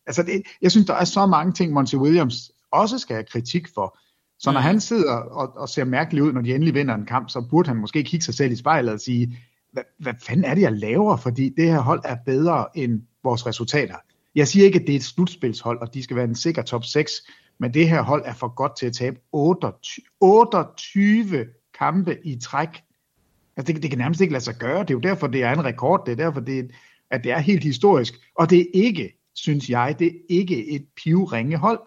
[0.08, 3.68] Altså, det, jeg synes, der er så mange ting, Monty Williams også skal have kritik
[3.74, 3.98] for.
[4.40, 4.64] Så når Mm.
[4.64, 7.68] han sidder og, og ser mærkelig ud, når de endelig vinder en kamp, så burde
[7.68, 9.38] han måske kigge sig selv i spejlet og sige,
[9.74, 11.18] hvad, hvad fanden er det, jeg laver?
[11.18, 13.96] Fordi det her hold er bedre end vores resultater.
[14.36, 16.84] Jeg siger ikke, at det er et slutspilshold, og de skal være en sikker top
[16.86, 17.12] 6,
[17.60, 21.46] men det her hold er for godt til at tabe 28, 28
[21.80, 22.70] kampe i træk.
[23.58, 24.80] Altså det, det kan nærmest ikke lade sig gøre.
[24.82, 26.06] Det er jo derfor, det er en rekord.
[26.06, 26.72] Det er derfor, det,
[27.12, 28.14] at det er helt historisk.
[28.36, 31.80] Og det er ikke, synes jeg, det er ikke et pivringe hold.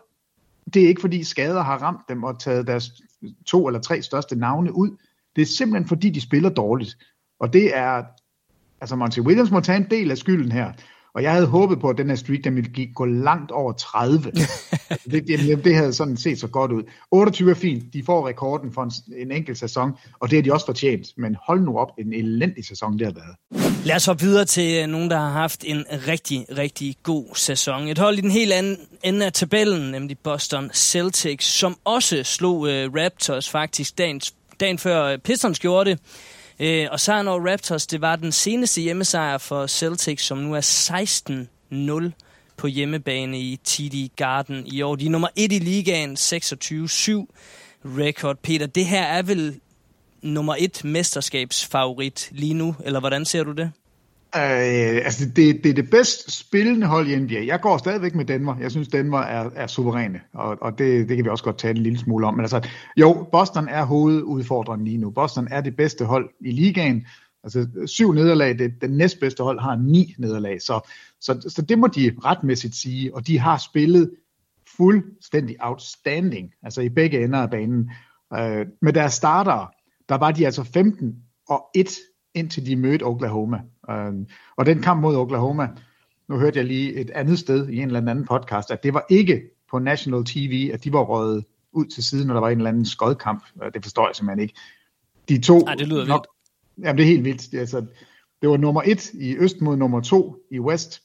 [0.74, 3.02] Det er ikke, fordi skader har ramt dem og taget deres
[3.46, 4.96] to eller tre største navne ud.
[5.36, 6.98] Det er simpelthen, fordi de spiller dårligt.
[7.40, 8.04] Og det er,
[8.80, 10.72] altså Monty Williams må tage en del af skylden her.
[11.18, 14.26] Og jeg havde håbet på, at den her streak, den ville gå langt over 30.
[14.90, 16.82] altså det, det, det havde sådan set så godt ud.
[17.10, 17.92] 28 er fint.
[17.92, 21.06] De får rekorden for en, en enkelt sæson, og det har de også fortjent.
[21.16, 23.64] Men hold nu op, en elendig sæson det har været.
[23.84, 27.88] Lad os hoppe videre til øh, nogen, der har haft en rigtig, rigtig god sæson.
[27.88, 32.56] Et hold i den helt anden ende af tabellen, nemlig Boston Celtics, som også slog
[32.56, 34.20] uh, Raptors faktisk dagen,
[34.60, 35.98] dagen før Pistons gjorde det.
[36.60, 42.10] Øh, og sejren over Raptors, det var den seneste hjemmesejr for Celtics, som nu er
[42.10, 42.12] 16-0
[42.56, 44.96] på hjemmebane i TD Garden i år.
[44.96, 46.16] De er nummer 1 i ligaen, 26-7
[47.84, 48.36] record.
[48.42, 49.60] Peter, det her er vel
[50.22, 53.72] nummer 1 mesterskabsfavorit lige nu, eller hvordan ser du det?
[54.36, 57.46] Øh, altså det, det er det bedst spillende hold i NBA.
[57.46, 58.56] Jeg går stadigvæk med Denver.
[58.60, 61.76] Jeg synes, Denver er, er suveræne, og, og det, det kan vi også godt tale
[61.76, 62.34] en lille smule om.
[62.34, 65.10] Men altså, jo, Boston er hovedudfordreren lige nu.
[65.10, 67.06] Boston er det bedste hold i ligaen.
[67.44, 70.62] Altså syv nederlag, det, det næstbedste hold har ni nederlag.
[70.62, 74.10] Så, så, så det må de retmæssigt sige, og de har spillet
[74.76, 77.90] fuldstændig outstanding, altså i begge ender af banen.
[78.34, 79.72] Øh, med deres starter,
[80.08, 81.16] der var de altså 15
[81.48, 81.88] og 1
[82.38, 83.60] indtil de mødte Oklahoma.
[83.88, 85.68] Um, og den kamp mod Oklahoma,
[86.28, 89.06] nu hørte jeg lige et andet sted i en eller anden podcast, at det var
[89.10, 92.58] ikke på national TV, at de var røget ud til siden, når der var en
[92.58, 93.44] eller anden skodkamp.
[93.74, 94.54] Det forstår jeg simpelthen ikke.
[95.28, 95.58] De to...
[95.58, 96.26] Ej, det lyder nok,
[96.76, 96.86] vildt.
[96.86, 97.52] Jamen, det er helt vildt.
[97.52, 97.86] Det, altså,
[98.42, 101.02] det var nummer et i øst mod nummer to i west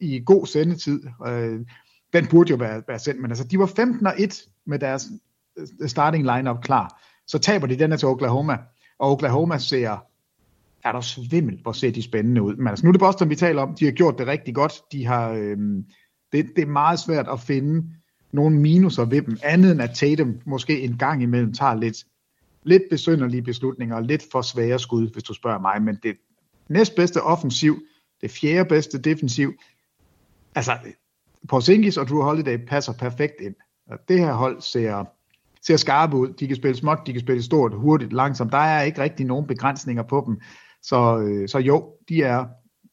[0.00, 1.02] i god sendetid.
[1.20, 1.66] Uh,
[2.12, 5.06] den burde jo være, være sendt, men altså, de var 15 og 1 med deres
[5.56, 7.02] øh, starting lineup klar.
[7.26, 8.58] Så taber de den her til Oklahoma,
[8.98, 9.98] og Oklahoma ser
[10.84, 12.56] er der svimmel, hvor ser de spændende ud.
[12.56, 13.74] Men altså, nu er det Boston, vi taler om.
[13.74, 14.72] De har gjort det rigtig godt.
[14.92, 15.56] De har, øh,
[16.32, 17.88] det, det er meget svært at finde
[18.32, 21.96] nogle minuser ved dem, andet end at Tatum måske en gang imellem tager lidt,
[22.62, 25.82] lidt besynderlige beslutninger, og lidt for svære skud, hvis du spørger mig.
[25.82, 26.16] Men det
[26.68, 27.76] næstbedste offensiv,
[28.20, 29.52] det fjerde bedste defensiv,
[30.54, 30.78] altså
[31.48, 33.54] Porzingis og Drew Holiday passer perfekt ind.
[33.86, 35.04] Og det her hold ser,
[35.62, 36.28] ser skarpe ud.
[36.28, 38.52] De kan spille småt, de kan spille stort, hurtigt, langsomt.
[38.52, 40.40] Der er ikke rigtig nogen begrænsninger på dem.
[40.84, 42.44] Så, øh, så jo, de er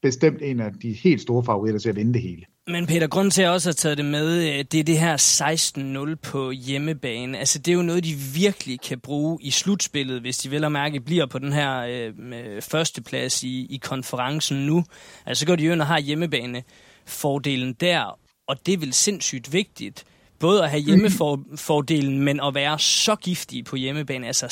[0.01, 2.45] bestemt en af de helt store favoritter til at vinde det hele.
[2.67, 4.99] Men Peter, grunden til, at jeg også har taget det med, øh, det er det
[4.99, 7.38] her 16-0 på hjemmebane.
[7.38, 10.71] Altså, det er jo noget, de virkelig kan bruge i slutspillet, hvis de vel og
[10.71, 14.84] mærke bliver på den her øh, førsteplads i, i konferencen nu.
[15.25, 19.54] Altså, så går de jo ind og har hjemmebane-fordelen der, og det er vel sindssygt
[19.54, 20.04] vigtigt.
[20.39, 24.27] Både at have hjemmefordelen, men at være så giftige på hjemmebane.
[24.27, 24.45] Altså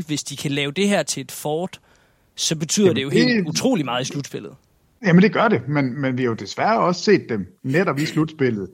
[0.00, 1.80] 16-0, hvis de kan lave det her til et fort,
[2.36, 3.50] så betyder Jamen, det jo helt det...
[3.50, 4.54] utrolig meget i slutspillet.
[5.06, 8.06] Jamen det gør det, men, men vi har jo desværre også set dem netop i
[8.06, 8.68] slutspillet,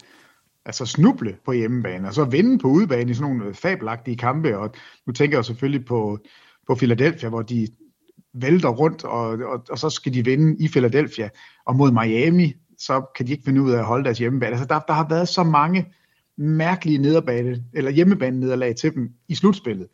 [0.65, 4.75] altså snuble på hjemmebane, og så vinde på udebane i sådan nogle fabelagtige kampe, og
[5.07, 6.19] nu tænker jeg selvfølgelig på,
[6.67, 7.69] på Philadelphia, hvor de
[8.35, 11.29] vælter rundt, og, og, og så skal de vinde i Philadelphia,
[11.67, 14.53] og mod Miami, så kan de ikke finde ud af at holde deres hjemmebane.
[14.53, 15.87] Altså der, der har været så mange
[16.37, 19.87] mærkelige nederbane, eller hjemmebane nederlag til dem i slutspillet.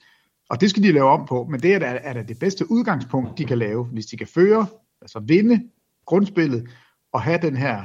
[0.50, 2.70] Og det skal de lave om på, men det er da, er da det bedste
[2.70, 4.66] udgangspunkt, de kan lave, hvis de kan føre,
[5.02, 5.62] altså vinde
[6.06, 6.68] grundspillet,
[7.12, 7.84] og have den her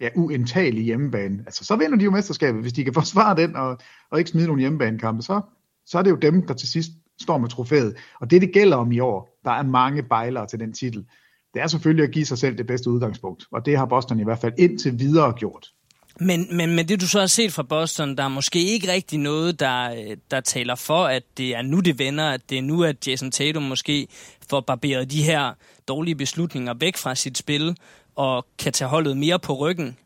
[0.00, 1.42] ja, uindtagelige hjemmebane.
[1.46, 3.78] Altså, så vinder de jo mesterskabet, hvis de kan forsvare den, og,
[4.10, 5.40] og ikke smide nogle hjemmebanekampe, så,
[5.86, 7.96] så er det jo dem, der til sidst står med trofæet.
[8.20, 11.06] Og det, det gælder om i år, der er mange bejlere til den titel,
[11.54, 14.24] det er selvfølgelig at give sig selv det bedste udgangspunkt, og det har Boston i
[14.24, 15.72] hvert fald indtil videre gjort.
[16.20, 19.18] Men, men, men det du så har set fra Boston, der er måske ikke rigtig
[19.18, 22.84] noget, der, der taler for, at det er nu, det vender, at det er nu,
[22.84, 24.06] at Jason Tatum måske
[24.50, 25.52] får barberet de her
[25.88, 27.76] dårlige beslutninger væk fra sit spil,
[28.16, 29.96] og kan tage holdet mere på ryggen?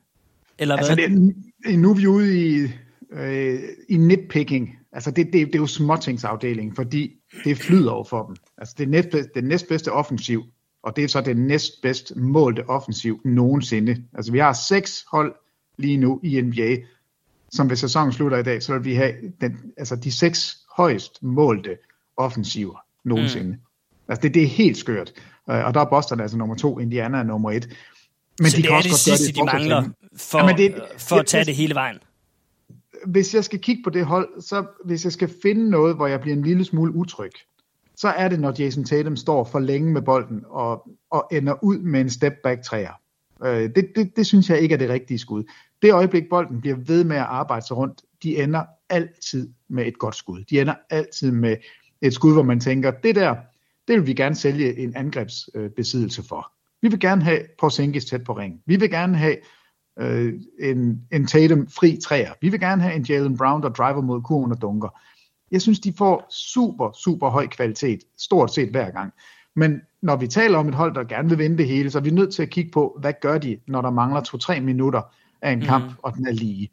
[0.58, 1.08] Eller altså, hvad?
[1.08, 2.68] Det, nu er vi ude i,
[3.12, 4.78] øh, i nitpicking.
[4.92, 7.10] Altså, det, det, det er jo småtingsafdelingen, fordi
[7.44, 8.36] det flyder over for dem.
[8.58, 10.44] Altså, det er næst, det næstbedste offensiv,
[10.82, 14.04] og det er så det næstbedst målte offensiv nogensinde.
[14.14, 15.34] Altså, vi har seks hold,
[15.78, 16.76] lige nu i NBA,
[17.50, 21.22] som hvis sæsonen slutter i dag, så vil vi have den, altså de seks højst
[21.22, 21.76] målte
[22.16, 23.50] offensiver nogensinde.
[23.50, 23.58] Mm.
[24.08, 25.12] Altså det, det er helt skørt.
[25.50, 27.68] Øh, og der er Boston altså nummer to, Indiana er nummer et.
[28.40, 29.84] Men så de det kan er også det sidste, de mangler
[30.16, 31.98] for, ja, det, for at tage jeg, det hele vejen?
[33.06, 36.20] Hvis jeg skal kigge på det hold, så hvis jeg skal finde noget, hvor jeg
[36.20, 37.30] bliver en lille smule utryg,
[37.96, 41.78] så er det, når Jason Tatum står for længe med bolden og, og ender ud
[41.78, 42.92] med en step back træer.
[43.44, 45.44] Øh, det, det, det synes jeg ikke er det rigtige skud.
[45.82, 49.98] Det øjeblik, bolden bliver ved med at arbejde sig rundt, de ender altid med et
[49.98, 50.44] godt skud.
[50.50, 51.56] De ender altid med
[52.02, 53.36] et skud, hvor man tænker, det der,
[53.88, 56.52] det vil vi gerne sælge en angrebsbesiddelse for.
[56.82, 58.60] Vi vil gerne have Porzingis tæt på ringen.
[58.66, 59.36] Vi vil gerne have
[59.98, 62.32] øh, en, en Tatum fri træer.
[62.40, 65.00] Vi vil gerne have en Jalen Brown, der driver mod kurven og dunker.
[65.50, 69.12] Jeg synes, de får super, super høj kvalitet, stort set hver gang.
[69.56, 72.02] Men når vi taler om et hold, der gerne vil vinde det hele, så er
[72.02, 75.02] vi nødt til at kigge på, hvad gør de, når der mangler 2-3 minutter
[75.42, 75.96] af en kamp, mm.
[76.02, 76.70] og den er lige.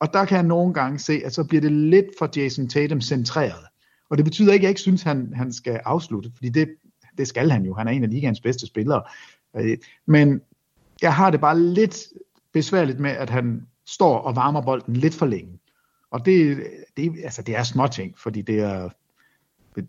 [0.00, 3.00] Og der kan jeg nogle gange se, at så bliver det lidt for Jason Tatum
[3.00, 3.64] centreret.
[4.10, 6.68] Og det betyder ikke, at jeg ikke synes, at han, han skal afslutte, fordi det,
[7.18, 7.74] det skal han jo.
[7.74, 9.02] Han er en af ligaens bedste spillere.
[9.56, 10.40] Øh, men
[11.02, 11.98] jeg har det bare lidt
[12.52, 15.58] besværligt med, at han står og varmer bolden lidt for længe.
[16.10, 18.88] Og det, det, altså det er småting, fordi det er...
[19.76, 19.88] Det,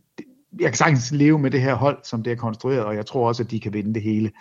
[0.60, 3.28] jeg kan sagtens leve med det her hold, som det er konstrueret, og jeg tror
[3.28, 4.32] også, at de kan vinde det hele.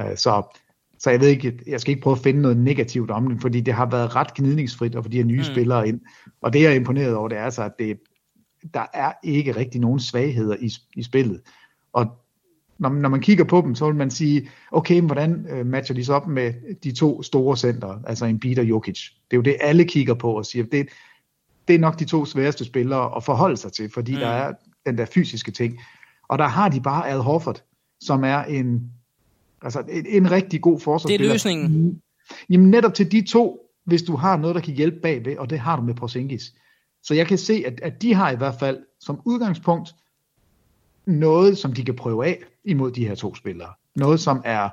[0.00, 0.58] Øh, så,
[1.00, 3.60] så jeg ved ikke, jeg skal ikke prøve at finde noget negativt om det, fordi
[3.60, 5.44] det har været ret gnidningsfrit at få de her nye mm.
[5.44, 6.00] spillere ind.
[6.40, 8.00] Og det, jeg er imponeret over, det er altså, at det,
[8.74, 11.40] der er ikke rigtig nogen svagheder i, i spillet.
[11.92, 12.06] Og
[12.78, 16.04] når, når man kigger på dem, så vil man sige, okay, hvordan øh, matcher de
[16.04, 16.52] så op med
[16.84, 19.00] de to store center, altså Embiid og Jokic?
[19.30, 20.88] Det er jo det, alle kigger på og siger, det,
[21.68, 24.18] det er nok de to sværeste spillere at forholde sig til, fordi mm.
[24.18, 24.52] der er
[24.86, 25.78] den der fysiske ting.
[26.28, 27.62] Og der har de bare Al Horford,
[28.00, 28.92] som er en,
[29.62, 31.18] altså en, en rigtig god forsvarsspiller.
[31.18, 32.02] Det er løsningen.
[32.50, 35.58] Jamen netop til de to, hvis du har noget, der kan hjælpe bagved, og det
[35.58, 36.54] har du med Porzingis.
[37.02, 39.94] Så jeg kan se, at, at de har i hvert fald som udgangspunkt
[41.06, 43.72] noget, som de kan prøve af imod de her to spillere.
[43.96, 44.68] Noget, som er,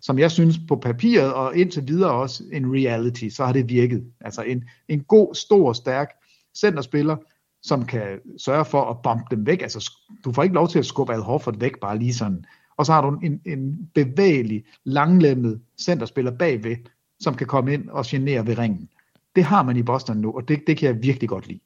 [0.00, 4.04] som jeg synes på papiret og indtil videre også en reality, så har det virket.
[4.20, 6.08] Altså en, en god, stor, stærk
[6.54, 7.16] centerspiller,
[7.62, 9.62] som kan sørge for at bombe dem væk.
[9.62, 9.90] Altså,
[10.24, 12.44] du får ikke lov til at skubbe Al Horford væk, bare lige sådan.
[12.76, 16.76] Og så har du en, en bevægelig, langlemmet centerspiller bagved,
[17.20, 18.88] som kan komme ind og genere ved ringen.
[19.36, 21.60] Det har man i Boston nu, og det, det kan jeg virkelig godt lide.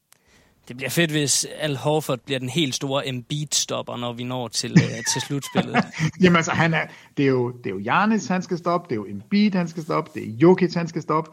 [0.69, 4.73] Det bliver fedt, hvis Al Horford bliver den helt store Embiid-stopper, når vi når til,
[4.73, 5.85] uh, til slutspillet.
[6.23, 8.93] Jamen altså, han er, det, er jo, det er jo Giannis, han skal stoppe, det
[8.93, 11.31] er jo Embiid, han skal stoppe, det er Jokic, han skal stoppe.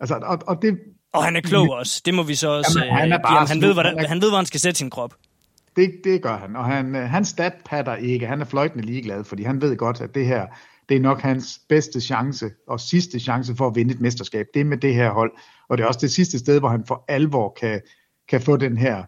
[0.00, 0.78] Altså, og, og det,
[1.12, 2.02] og han er klog også.
[2.04, 3.46] Det må vi så også Jamen, han, er bare ham.
[3.46, 5.14] han, ved, hvordan, han, han ved, hvor han skal sætte sin krop.
[5.76, 8.26] Det, det gør han, og han, øh, han statpatter ikke.
[8.26, 10.46] Han er fløjtende ligeglad, fordi han ved godt, at det her,
[10.88, 14.46] det er nok hans bedste chance og sidste chance for at vinde et mesterskab.
[14.54, 15.32] Det er med det her hold,
[15.68, 17.80] og det er også det sidste sted, hvor han for alvor kan,
[18.28, 19.04] kan få den her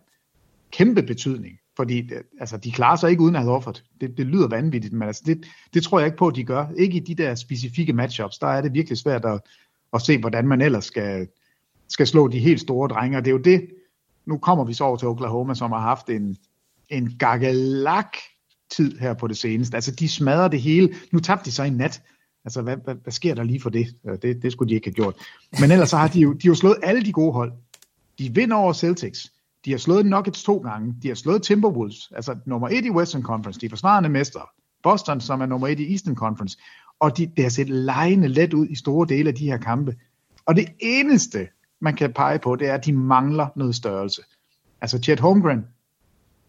[0.71, 1.59] kæmpe betydning.
[1.77, 3.85] Fordi øh, altså, de klarer sig ikke uden at have offert.
[4.01, 6.67] Det, det lyder vanvittigt, men altså, det, det tror jeg ikke på, at de gør.
[6.77, 8.39] Ikke i de der specifikke matchups.
[8.39, 9.41] Der er det virkelig svært at,
[9.93, 11.29] at se, hvordan man ellers skal,
[11.89, 13.19] skal slå de helt store drenge.
[13.19, 13.71] Og det er jo det,
[14.27, 16.37] nu kommer vi så over til Oklahoma, som har haft en,
[16.89, 18.17] en gaggelak
[18.71, 19.75] tid her på det seneste.
[19.75, 20.95] Altså, de smadrer det hele.
[21.13, 22.03] Nu tabte de så i nat.
[22.45, 23.87] Altså, hvad, hvad, hvad sker der lige for det?
[24.09, 24.43] Øh, det?
[24.43, 25.15] Det skulle de ikke have gjort.
[25.61, 27.53] Men ellers så har de jo, de jo slået alle de gode hold.
[28.19, 29.33] De vinder over Celtics.
[29.65, 30.95] De har slået Nuggets to gange.
[31.03, 33.61] De har slået Timberwolves, altså nummer et i Western Conference.
[33.61, 34.41] De er forsvarende mestre.
[34.83, 36.59] Boston, som er nummer et i Eastern Conference.
[37.01, 39.97] Og de, det har set lejende let ud i store dele af de her kampe.
[40.47, 41.49] Og det eneste,
[41.81, 44.23] man kan pege på, det er, at de mangler noget størrelse.
[44.81, 45.65] Altså Chet Holmgren,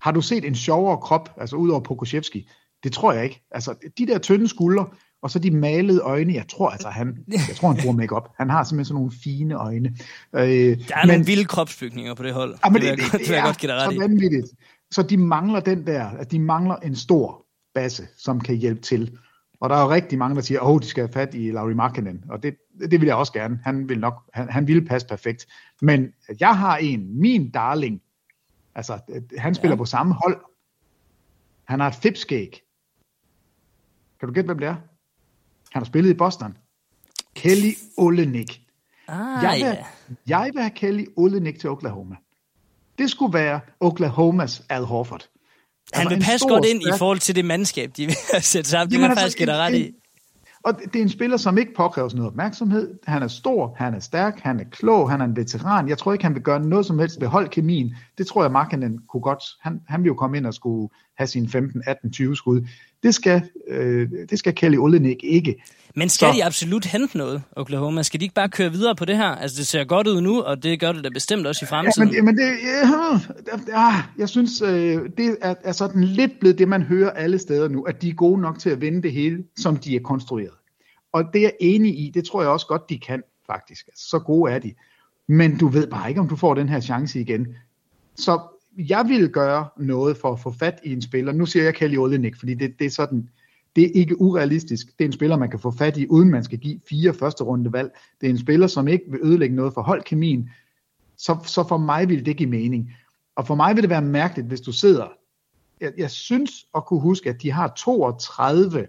[0.01, 2.49] har du set en sjovere krop, altså ud over Pokushevski?
[2.83, 3.41] Det tror jeg ikke.
[3.51, 4.87] Altså de der tynde skuldre,
[5.21, 8.29] og så de malede øjne, jeg tror altså, han, jeg tror, han bruger makeup.
[8.37, 9.95] Han har simpelthen sådan nogle fine øjne.
[10.35, 12.55] Øh, der er men, nogle vilde kropsbygninger på det hold.
[12.65, 14.47] Ja, men det, det, det, det, det, jeg godt give dig ret så vanvittigt.
[14.91, 19.17] Så de mangler den der, at de mangler en stor base, som kan hjælpe til.
[19.61, 21.51] Og der er jo rigtig mange, der siger, at oh, de skal have fat i
[21.51, 22.23] Lauri Markkinen.
[22.29, 22.55] Og det,
[22.91, 23.59] det vil jeg også gerne.
[23.63, 25.47] Han vil nok, han, han vil passe perfekt.
[25.81, 26.07] Men
[26.39, 28.01] jeg har en, min darling,
[28.75, 28.99] altså
[29.37, 29.77] han spiller ja.
[29.77, 30.41] på samme hold.
[31.63, 32.61] Han har et fipskæg.
[34.19, 34.75] Kan du gætte, hvem det er?
[35.71, 36.57] Han har spillet i Boston.
[37.35, 38.61] Kelly Olenek.
[39.07, 39.85] Ah, jeg, vil, ja.
[40.27, 42.15] jeg vil have Kelly Olenek til Oklahoma.
[42.97, 45.29] Det skulle være Oklahomas Al Horford.
[45.93, 48.91] Han altså, vil passe godt ind i forhold til det mandskab, de vil sætte sammen.
[48.91, 49.93] Det vil altså, faktisk give ret i.
[50.63, 52.93] Og det er en spiller, som ikke påkræver noget opmærksomhed.
[53.07, 55.89] Han er stor, han er stærk, han er klog, han er en veteran.
[55.89, 57.95] Jeg tror ikke, han vil gøre noget som helst ved holdkemien.
[58.17, 59.43] Det tror jeg, Markkanen kunne godt.
[59.61, 62.67] Han, han vil jo komme ind og skulle have sine 15, 18, 20 skud.
[63.03, 65.55] Det skal, øh, det skal Kelly Olenek ikke.
[65.95, 66.33] Men skal så.
[66.37, 68.03] de absolut hente noget, Oklahoma?
[68.03, 69.25] Skal de ikke bare køre videre på det her?
[69.25, 72.09] Altså, det ser godt ud nu, og det gør det da bestemt også i fremtiden.
[72.09, 76.57] Ja, men, men det, ja, ja, jeg synes, øh, det er, er sådan lidt blevet
[76.57, 79.11] det, man hører alle steder nu, at de er gode nok til at vinde det
[79.11, 80.58] hele, som de er konstrueret.
[81.11, 83.87] Og det er jeg enig i, det tror jeg også godt, de kan, faktisk.
[83.87, 84.73] Altså, så gode er de.
[85.27, 87.47] Men du ved bare ikke, om du får den her chance igen.
[88.15, 88.39] Så
[88.77, 91.31] jeg vil gøre noget for at få fat i en spiller.
[91.31, 93.29] Nu siger jeg Kelly Olynyk, fordi det, det er sådan,
[93.75, 94.87] det er ikke urealistisk.
[94.87, 97.43] Det er en spiller, man kan få fat i, uden man skal give fire første
[97.43, 97.91] runde valg.
[98.21, 100.49] Det er en spiller, som ikke vil ødelægge noget for holdkemien.
[101.17, 102.91] Så, så for mig vil det give mening.
[103.35, 105.07] Og for mig vil det være mærkeligt, hvis du sidder...
[105.81, 108.87] Jeg, jeg synes at kunne huske, at de har 32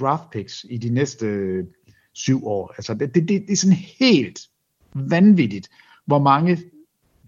[0.00, 1.64] draft picks i de næste øh,
[2.12, 2.74] syv år.
[2.76, 4.40] Altså det, det, det, er sådan helt
[4.94, 5.68] vanvittigt,
[6.06, 6.58] hvor mange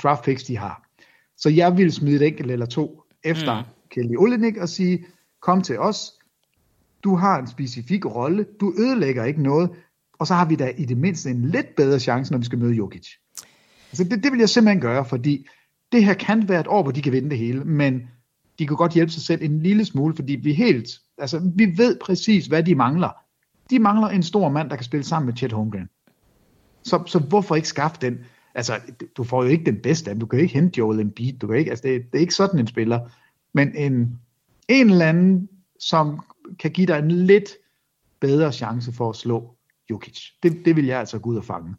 [0.03, 0.89] draft picks de har.
[1.37, 3.69] Så jeg vil smide et enkelt eller to efter mm.
[3.91, 5.07] Kelly Olynyk og sige,
[5.43, 6.13] kom til os,
[7.05, 9.71] du har en specifik rolle, du ødelægger ikke noget,
[10.19, 12.59] og så har vi da i det mindste en lidt bedre chance, når vi skal
[12.59, 13.09] møde Jokic.
[13.91, 15.47] Altså det, det vil jeg simpelthen gøre, fordi
[15.93, 18.03] det her kan være et år, hvor de kan vinde det hele, men
[18.59, 20.89] de kan godt hjælpe sig selv en lille smule, fordi vi helt,
[21.19, 23.11] altså vi ved præcis, hvad de mangler.
[23.71, 25.89] De mangler en stor mand, der kan spille sammen med Chet Holmgren.
[26.83, 28.19] Så, så hvorfor ikke skaffe den?
[28.55, 28.81] Altså,
[29.17, 31.39] du får jo ikke den bedste Du kan ikke hente Joel Embiid.
[31.39, 33.01] Du kan ikke, altså, det, det er ikke sådan en spiller.
[33.53, 34.19] Men en,
[34.69, 35.49] en eller anden,
[35.81, 36.21] som
[36.59, 37.51] kan give dig en lidt
[38.21, 39.57] bedre chance for at slå
[39.91, 40.21] Jokic.
[40.43, 41.75] Det, det vil jeg altså gå ud og fange.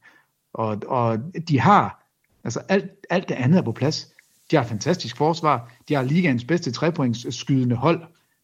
[0.53, 2.07] Og, og de har,
[2.43, 4.13] altså alt, alt det andet er på plads.
[4.51, 5.71] De har et fantastisk forsvar.
[5.89, 8.01] De har ligaens bedste trepoints skydende hold.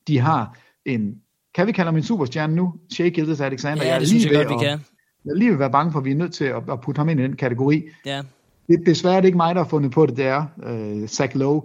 [0.08, 1.16] De har en,
[1.56, 2.74] kan vi kalde ham en superstjerne nu?
[2.94, 3.84] Shea Gildes Alexander.
[3.84, 4.80] Ja, jeg er det synes lige jeg ved godt, vi kan.
[5.26, 6.82] Jeg er lige ved at være bange for, at vi er nødt til at, at
[6.82, 7.84] putte ham ind i den kategori.
[8.06, 8.22] Ja.
[8.68, 11.36] Det, desværre er det ikke mig, der har fundet på det, det er øh, Zach
[11.36, 11.62] Lowe.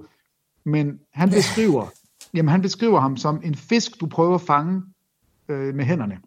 [0.64, 1.86] Men han beskriver,
[2.34, 4.82] jamen han beskriver ham som en fisk, du prøver at fange
[5.48, 6.18] øh, med hænderne.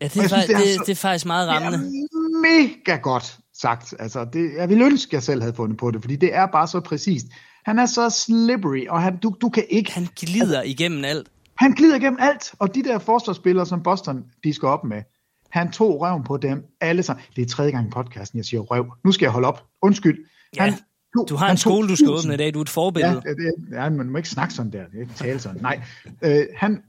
[0.00, 1.78] Ja, det er, jeg synes, det er det, så- det er faktisk meget rammende.
[1.78, 2.40] Det er
[2.88, 3.94] mega godt sagt.
[3.98, 6.46] Altså, det, jeg ville ønske, at jeg selv havde fundet på det, fordi det er
[6.46, 7.26] bare så præcist.
[7.64, 9.92] Han er så slippery, og han, du, du kan ikke...
[9.92, 11.28] Han glider igennem alt.
[11.58, 15.02] Han glider igennem alt, og de der forsvarsspillere, som Boston de skal op med,
[15.50, 17.24] han tog røven på dem alle sammen.
[17.36, 18.86] Det er tredje gang i podcasten, jeg siger røv.
[19.04, 19.64] Nu skal jeg holde op.
[19.82, 20.18] Undskyld.
[20.56, 20.72] Ja, Han
[21.16, 22.54] tog- Du har en skole, du skal 1000 åbne i dag.
[22.54, 23.14] Du er et Ja, forbillede.
[23.14, 24.84] det, det, ja, man må ikke snakke sådan der.
[24.86, 25.60] Det er ikke tale sådan.
[25.62, 25.80] Nej.
[26.22, 26.82] Øh, han,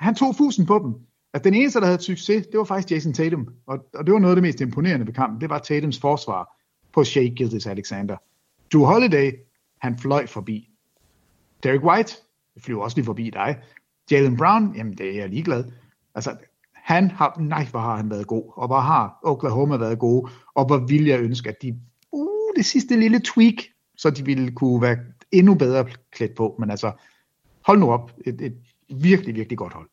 [0.00, 0.94] han tog fusen på dem.
[1.34, 3.48] At den eneste, der havde succes, det var faktisk Jason Tatum.
[3.66, 5.40] Og, og det var noget af det mest imponerende ved kampen.
[5.40, 6.56] Det var Tatums forsvar
[6.92, 8.16] på Shea Gildes Alexander.
[8.72, 9.32] Drew Holiday,
[9.78, 10.70] han fløj forbi.
[11.62, 12.12] Derek White,
[12.58, 13.58] flyver også lige forbi dig.
[14.10, 15.64] Jalen Brown, jamen det er jeg ligeglad.
[16.14, 16.36] Altså,
[16.72, 20.66] han har, nej, hvor har han været god, og hvor har Oklahoma været gode, og
[20.66, 21.78] hvor vil jeg ønske, at de,
[22.12, 23.54] uh, det sidste lille tweak,
[23.96, 24.96] så de ville kunne være
[25.32, 26.56] endnu bedre klædt på.
[26.58, 26.92] Men altså,
[27.66, 28.56] hold nu op, et, et
[28.88, 29.88] virkelig, virkelig godt hold.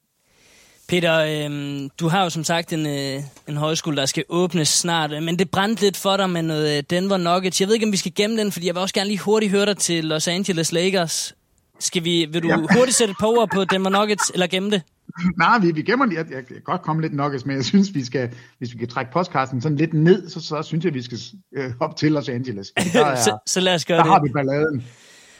[0.92, 5.12] Peter, øhm, du har jo som sagt en, øh, en højskole, der skal åbnes snart,
[5.12, 7.62] øh, men det brændte lidt for dig med noget øh, Denver Nuggets.
[7.62, 9.52] Jeg ved ikke, om vi skal gemme den, fordi jeg vil også gerne lige hurtigt
[9.52, 11.36] høre dig til Los Angeles Lakers.
[11.80, 12.56] Skal vi, vil du Ja.
[12.78, 14.82] hurtigt sætte et par ord på Denver Nuggets, eller gemme det?
[15.38, 16.16] Nej, vi, vi gemmer det.
[16.16, 18.88] Jeg, jeg kan godt komme lidt nok, men jeg synes, vi skal, hvis vi kan
[18.88, 21.20] trække podcasten sådan lidt ned, så, så synes jeg, vi skal
[21.56, 22.72] øh, op til Los Angeles.
[22.94, 24.12] Der, er, så, så lad os gøre der det.
[24.14, 24.84] har vi balladen.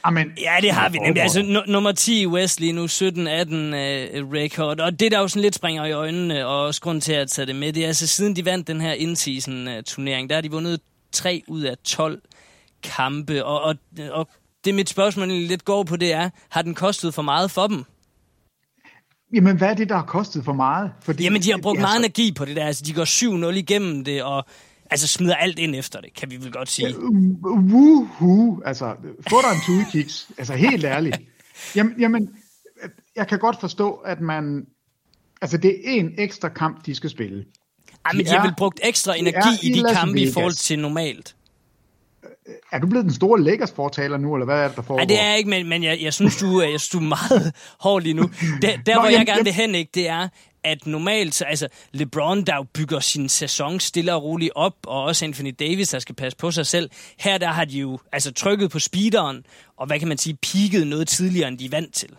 [0.04, 1.22] Amen, Ja, det har vi nemlig.
[1.24, 4.80] Altså, nu- nummer 10 i West lige nu, 17-18 uh, record.
[4.80, 7.46] Og det, der jo sådan lidt springer i øjnene, og også grund til at tage
[7.46, 10.42] det med, det er altså, siden de vandt den her in-season uh, turnering, der har
[10.42, 10.80] de vundet
[11.12, 12.22] 3 ud af 12
[12.84, 13.46] kampe.
[13.46, 13.76] Og, og,
[14.12, 14.28] og
[14.66, 17.84] det mit spørgsmål lidt går på, det er, har den kostet for meget for dem?
[19.34, 20.92] Jamen, hvad er det, der har kostet for meget?
[21.02, 22.66] Fordi, Jamen, de har brugt altså, meget energi på det der.
[22.66, 24.46] Altså, de går 7-0 igennem det, og
[24.92, 26.96] altså smider alt ind efter det, kan vi vel godt sige.
[27.44, 28.96] Woohoo, altså,
[29.30, 31.18] få dig en tudekiks, altså helt ærligt.
[31.76, 32.30] Jamen, jamen,
[33.16, 34.66] jeg kan godt forstå, at man,
[35.42, 37.46] altså det er en ekstra kamp, de skal spille.
[38.14, 40.80] Jamen, de har vel brugt ekstra de energi er i de kampe i forhold til
[40.80, 41.36] normalt.
[42.72, 44.98] Er du blevet den store Lakers-fortaler nu, eller hvad er det, der foregår?
[44.98, 46.98] Nej, det er jeg ikke, men, men jeg, jeg, synes, du, er- jeg synes, du
[46.98, 48.30] er meget hård lige nu.
[48.62, 50.28] Der, der Nå, hvor jeg jamen, gerne jamen- vil hen, ikke, det er,
[50.64, 55.04] at normalt, så, altså LeBron, der jo bygger sin sæson stille og roligt op, og
[55.04, 56.90] også Anthony Davis, der skal passe på sig selv.
[57.20, 59.44] Her der har de jo altså trykket på speederen,
[59.78, 62.10] og hvad kan man sige, peaked noget tidligere, end de er vant til.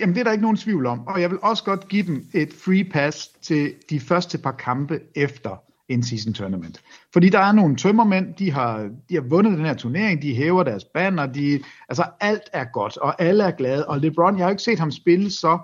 [0.00, 1.06] Jamen, det er der ikke nogen tvivl om.
[1.06, 5.00] Og jeg vil også godt give dem et free pass til de første par kampe
[5.14, 6.80] efter in-season tournament.
[7.12, 10.62] Fordi der er nogle tømmermænd, de har, de har vundet den her turnering, de hæver
[10.62, 13.86] deres banner, de, altså alt er godt, og alle er glade.
[13.86, 15.58] Og LeBron, jeg har ikke set ham spille så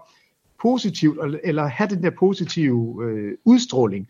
[0.63, 4.09] positivt, eller- eller have den der positive øh, udstråling.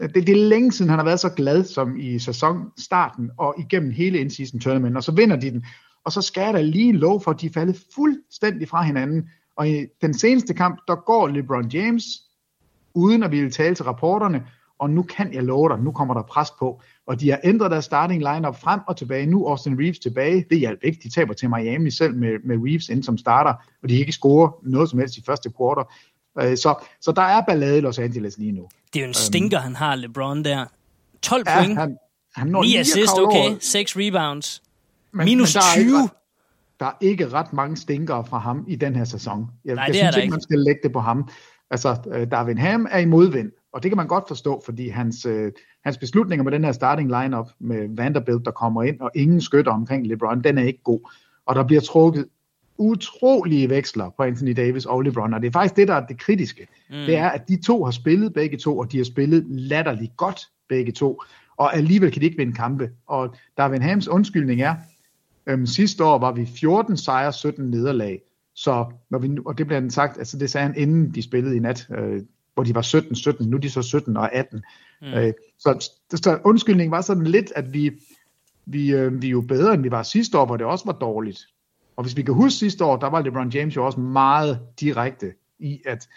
[0.00, 3.90] Det, det er længe siden, han har været så glad som i sæsonstarten og igennem
[3.90, 5.64] hele in-season tournament, og så vinder de den.
[6.04, 9.28] Og så skal der lige lov for, at de er faldet fuldstændig fra hinanden.
[9.56, 12.04] Og i den seneste kamp, der går LeBron James,
[12.94, 14.46] uden at ville tale til rapporterne,
[14.78, 16.80] og nu kan jeg love dig, nu kommer der pres på.
[17.06, 19.26] Og de har ændret deres starting lineup frem og tilbage.
[19.26, 20.44] Nu er Austin Reeves tilbage.
[20.50, 20.98] Det hjalp ikke.
[21.02, 23.52] De taber til Miami selv med, med Reeves ind som starter,
[23.82, 25.84] og de kan ikke score noget som helst i første kvartal.
[26.40, 28.68] Øh, Så, så der er ballade i Los Angeles lige nu.
[28.92, 30.64] Det er jo en stinker, han har, LeBron der.
[31.22, 31.96] 12 Ja, point, han,
[32.36, 33.56] han når 9 lige at assist, okay, over.
[33.60, 34.62] 6 rebounds.
[35.12, 35.84] Men, Minus men der er 20?
[35.84, 36.10] Ikke ret,
[36.80, 39.46] der er ikke ret mange stinkere fra ham i den her sæson.
[39.64, 40.30] Jeg, Nej, jeg det er synes der ikke, ikke.
[40.32, 41.28] man skal lægge det på ham.
[41.70, 45.26] Altså, øh, Darwin Ham er i modvind, og det kan man godt forstå, fordi hans,
[45.26, 45.52] øh,
[45.84, 49.72] hans beslutninger med den her starting lineup med Vanderbilt, der kommer ind, og ingen skytter
[49.72, 51.10] omkring LeBron, den er ikke god.
[51.46, 52.28] Og der bliver trukket
[52.78, 56.18] utrolige veksler på Anthony Davis og LeBron, og det er faktisk det, der er det
[56.18, 56.66] kritiske.
[56.90, 56.96] Mm.
[56.96, 60.40] Det er, at de to har spillet begge to, og de har spillet latterligt godt
[60.68, 61.22] begge to,
[61.56, 62.90] og alligevel kan de ikke vinde kampe.
[63.06, 64.74] Og Darwin Hams undskyldning er,
[65.46, 68.20] øhm, sidste år var vi 14 sejre, 17 nederlag,
[68.54, 71.22] så når vi nu, og det bliver han sagt, altså det sagde han inden de
[71.22, 72.22] spillede i nat, øh,
[72.58, 72.82] hvor de var
[73.40, 74.62] 17-17, nu er de så 17 og 18.
[75.02, 75.08] Mm.
[75.08, 77.90] Øh, så, så undskyldningen var sådan lidt, at vi,
[78.66, 80.92] vi, øh, vi er jo bedre, end vi var sidste år, hvor det også var
[80.92, 81.38] dårligt.
[81.96, 85.32] Og hvis vi kan huske sidste år, der var LeBron James jo også meget direkte
[85.58, 86.08] i, at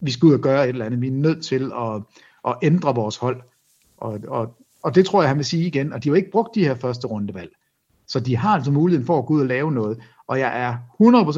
[0.00, 1.00] vi skal ud og gøre et eller andet.
[1.00, 2.02] Vi er nødt til at,
[2.48, 3.42] at ændre vores hold.
[3.96, 5.92] Og, og, og det tror jeg, han vil sige igen.
[5.92, 7.50] Og de har jo ikke brugt de her første rundevalg.
[8.06, 9.98] Så de har altså muligheden for at gå ud og lave noget.
[10.26, 10.76] Og jeg er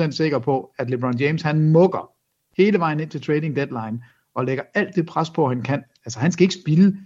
[0.08, 2.10] 100% sikker på, at LeBron James, han mukker
[2.56, 4.02] hele vejen ind til trading deadline,
[4.38, 5.82] og lægger alt det pres på, han kan.
[6.04, 6.96] Altså han skal ikke spille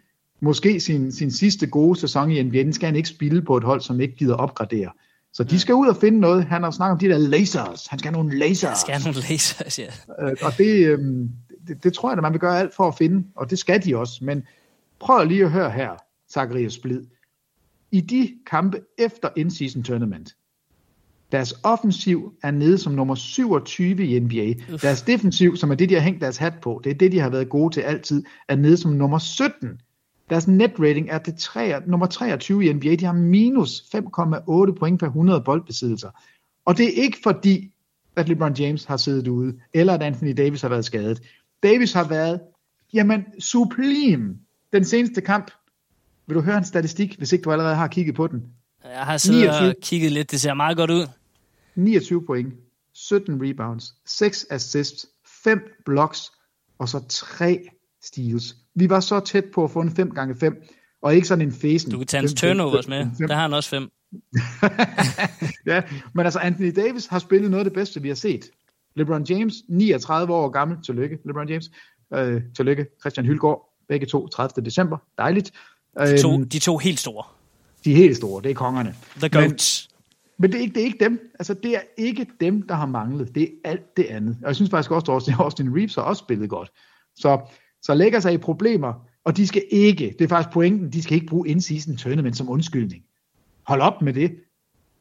[0.41, 3.64] måske sin, sin sidste gode sæson i NBA, den skal han ikke spille på et
[3.64, 4.91] hold, som ikke gider opgradere.
[5.33, 6.45] Så de skal ud og finde noget.
[6.45, 7.87] Han har snakket om de der lasers.
[7.87, 8.70] Han skal have nogle lasers.
[8.70, 9.87] Jeg skal have nogle lasers, ja.
[10.20, 10.99] Øh, og det, øh,
[11.68, 13.85] det, det tror jeg, at man vil gøre alt for at finde, og det skal
[13.85, 14.24] de også.
[14.24, 14.43] Men
[15.01, 15.91] prøv lige at høre her,
[16.33, 17.03] Zacharias Splid.
[17.91, 20.37] I de kampe efter in-season tournament,
[21.33, 24.74] deres offensiv er nede som nummer 27 i NBA.
[24.74, 24.80] Uf.
[24.80, 27.20] Deres defensiv, som er det, de har hængt deres hat på, det er det, de
[27.20, 29.80] har været gode til altid, er nede som nummer 17.
[30.30, 32.95] Deres net rating er det 3, nummer 23 i NBA.
[32.95, 36.11] De har minus 5,8 point per 100 boldbesiddelser.
[36.64, 37.74] Og det er ikke fordi,
[38.16, 41.22] at LeBron James har siddet ude, eller at Anthony Davis har været skadet.
[41.62, 42.41] Davis har været,
[42.95, 44.37] jamen, sublim.
[44.72, 45.51] Den seneste kamp,
[46.26, 48.43] vil du høre en statistik, hvis ikke du allerede har kigget på den?
[48.85, 49.68] Jeg har siddet 29.
[49.68, 50.30] og kigget lidt.
[50.30, 51.07] Det ser meget godt ud.
[51.75, 52.55] 29 point,
[52.95, 55.07] 17 rebounds, 6 assists,
[55.45, 56.33] 5 blocks,
[56.79, 57.68] og så 3
[58.03, 58.57] steals.
[58.75, 60.62] Vi var så tæt på at få en 5 gange 5
[61.03, 61.91] og ikke sådan en fæsen.
[61.91, 63.07] Du kan tage hans turnovers med.
[63.29, 63.91] Der har han også fem.
[65.66, 65.83] ja,
[66.14, 68.45] men altså Anthony Davis har spillet noget af det bedste, vi har set.
[68.97, 71.70] LeBron James, 39 år gammel, tillykke, LeBron James,
[72.14, 74.64] øh, tillykke, Christian Hylgaard, begge to, 30.
[74.64, 75.53] december, dejligt.
[76.01, 77.25] De to, Øhm, de to helt store.
[77.85, 78.95] de er helt store, det er kongerne.
[79.16, 79.89] The Goats.
[80.43, 81.30] Men det er, ikke, det er ikke dem.
[81.38, 83.34] Altså, det er ikke dem, der har manglet.
[83.34, 84.36] Det er alt det andet.
[84.43, 86.70] Og jeg synes faktisk også, at Austin Reeves har også spillet godt.
[87.16, 87.40] Så,
[87.82, 91.14] så lægger sig i problemer, og de skal ikke, det er faktisk pointen, de skal
[91.14, 93.05] ikke bruge in-season tournament som undskyldning.
[93.66, 94.32] Hold op med det.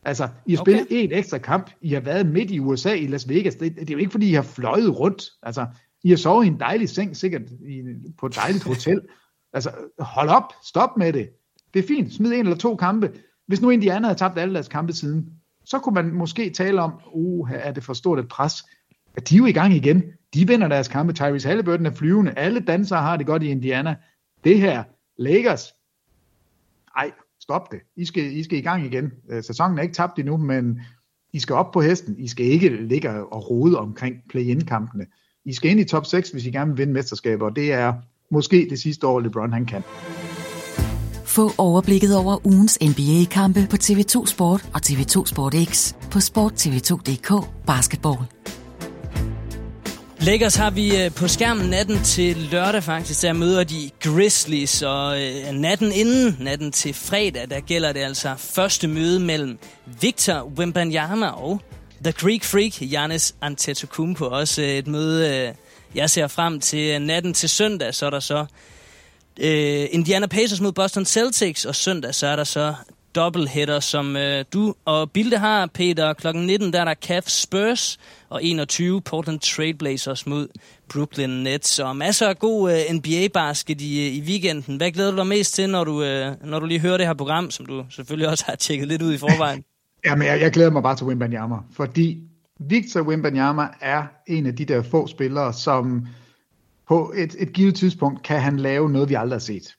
[0.06, 0.72] Altså, I har Okay.
[0.72, 1.72] spillet en ekstra kamp.
[1.82, 3.56] I har været midt i USA, i Las Vegas.
[3.56, 5.24] Det, det er jo ikke, fordi I har fløjet rundt.
[5.44, 5.66] Altså,
[6.04, 7.82] I har sovet i en dejlig seng, sikkert i,
[8.18, 9.02] på et dejligt hotel.
[9.54, 10.54] Altså, hold op.
[10.64, 11.30] Stop med det.
[11.74, 12.14] Det er fint.
[12.14, 13.12] Smid en eller to kampe.
[13.52, 15.30] Hvis nu Indiana havde tabt alle deres kampe siden,
[15.66, 18.54] så kunne man måske tale om, uh, er det for stort et pres?
[19.18, 20.04] At de er jo i gang igen.
[20.34, 21.14] De vinder deres kampe.
[21.14, 22.32] Tyrese Halliburton er flyvende.
[22.38, 23.96] Alle dansere har det godt i Indiana.
[24.44, 24.84] Det her,
[25.18, 25.74] Lakers,
[26.98, 27.80] ej, stop det.
[27.96, 29.12] I skal, I skal i gang igen.
[29.30, 30.82] Øh, sæsonen er ikke tabt endnu, men
[31.34, 32.20] I skal op på hesten.
[32.20, 35.06] I skal ikke ligge og rode omkring play-in-kampene.
[35.46, 37.94] I skal ind i top 6, hvis I gerne vil vinde mesterskaber, og det er
[38.32, 39.84] måske det sidste år, LeBron han kan.
[41.32, 48.18] Få overblikket over ugens NBA-kampe på TV2 Sport og TV2 Sport X på sporttv2.dk Basketball.
[50.20, 55.22] Lakers har vi øh, på skærmen natten til lørdag faktisk, der møder de Grizzlies, og
[55.22, 59.60] øh, natten inden, natten til fredag, der gælder det altså første møde mellem
[60.02, 61.62] Victor Wembanyama og
[62.04, 64.26] The Greek Freak, Giannis Antetokounmpo.
[64.26, 65.54] Også et møde, øh,
[65.96, 68.46] jeg ser frem til natten til søndag, så er der så
[69.40, 72.74] øh, Indiana Pacers mod Boston Celtics, og søndag så er der så
[73.16, 76.14] doubleheader, som øh, du og Bilde har, Peter.
[76.14, 80.48] Klokken 19 der er der Cavs Spurs, og 21 Portland Trailblazers mod
[80.94, 81.80] Brooklyn Nets.
[81.80, 84.78] Og masser af god øh, NBA-basket i, øh, i weekenden.
[84.78, 87.14] Hvad glæder du dig mest til, når du, øh, når du lige hører det her
[87.14, 89.64] program, som du selvfølgelig også har tjekket lidt ud i forvejen?
[90.06, 92.18] Jamen, jeg, jeg glæder mig bare til Wimbanyama, fordi
[92.60, 96.08] Victor Wimbanyama er en af de der få spillere, som
[96.92, 99.76] på et, et givet tidspunkt kan han lave noget, vi aldrig har set.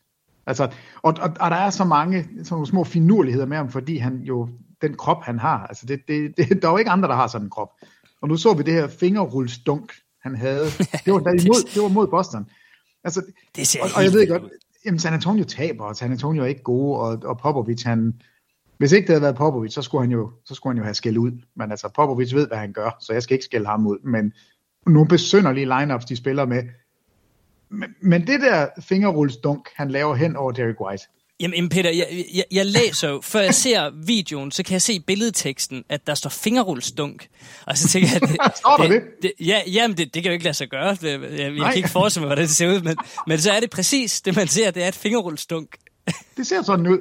[0.47, 0.65] Altså,
[1.03, 4.17] og, og, og der er så mange sådan nogle små finurligheder med ham, fordi han
[4.17, 4.49] jo,
[4.83, 7.27] den krop han har, altså det, det, det, der er jo ikke andre, der har
[7.27, 7.69] sådan en krop.
[8.23, 9.93] Og nu så vi det her fingerrullsdunk,
[10.23, 10.65] han havde.
[11.05, 12.47] Det var, imod, det var mod Boston.
[13.05, 13.23] Altså,
[13.57, 14.43] Det ser og, og jeg ved godt,
[14.87, 18.15] jamen San Antonio taber, og San Antonio er ikke gode, og, og Popovic, han,
[18.79, 20.95] hvis ikke det havde været Popovic, så skulle han jo, så skulle han jo have
[20.95, 21.33] skældt ud.
[21.57, 23.99] Men altså, Popovic ved, hvad han gør, så jeg skal ikke skælde ham ud.
[24.05, 24.33] Men
[24.87, 26.63] nogle besynderlige lineups, de spiller med.
[27.73, 31.05] Men, men det der fingerrullsdunk, han laver hen over Derek White,
[31.43, 35.01] Jamen, Peter, jeg, jeg, jeg læser jo, før jeg ser videoen, så kan jeg se
[35.01, 37.29] billedteksten, at der står fingerrullsdunk.
[37.67, 38.39] Og så tænker jeg, at det,
[38.79, 39.03] der det?
[39.23, 40.97] det, ja, jamen, det, det kan jo ikke lade sig gøre.
[41.03, 42.97] Jeg, jeg, jeg kan ikke forestille mig, hvordan det ser ud, men,
[43.27, 45.77] men så er det præcis det, man ser, det er et fingerrullsdunk.
[46.37, 46.99] Det ser sådan ud.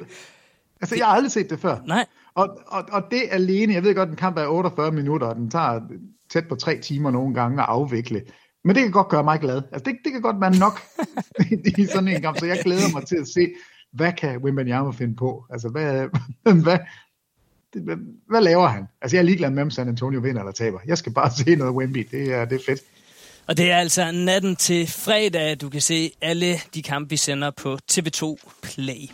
[0.82, 1.78] Altså, jeg har aldrig set det før.
[1.88, 2.06] Nej.
[2.36, 5.52] Og, og, og det alene, jeg ved godt, den kamp er 48 minutter, og den
[5.52, 5.80] tager
[6.34, 8.22] tæt på tre timer nogle gange at afvikle.
[8.64, 9.62] Men det kan godt gøre mig glad.
[9.72, 10.82] Altså, det, det kan godt være nok
[11.80, 13.48] i sådan en kamp, så jeg glæder mig til at se,
[13.94, 15.46] hvad kan Wembanyama finde på?
[15.50, 16.08] Altså, hvad,
[16.64, 16.78] hvad,
[17.74, 17.98] hvad,
[18.28, 18.88] hvad laver han?
[19.02, 20.80] Altså, jeg er ligeglad med, om San Antonio vinder eller taber.
[20.86, 22.08] Jeg skal bare se noget Wemby.
[22.12, 22.82] Det er, det er fedt.
[23.48, 27.52] Og det er altså natten til fredag, du kan se alle de kampe, vi sender
[27.52, 29.10] på TV2 Play.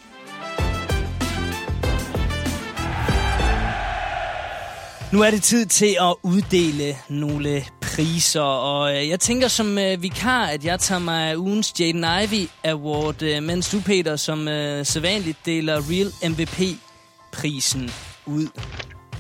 [5.14, 7.64] Nu er det tid til at uddele nogle
[7.98, 12.50] priser, og øh, jeg tænker som øh, vikar, at jeg tager mig ugens Jaden Ivey
[12.64, 17.92] Award, øh, mens du, Peter, som øh, sædvanligt deler Real MVP-prisen
[18.26, 18.48] ud.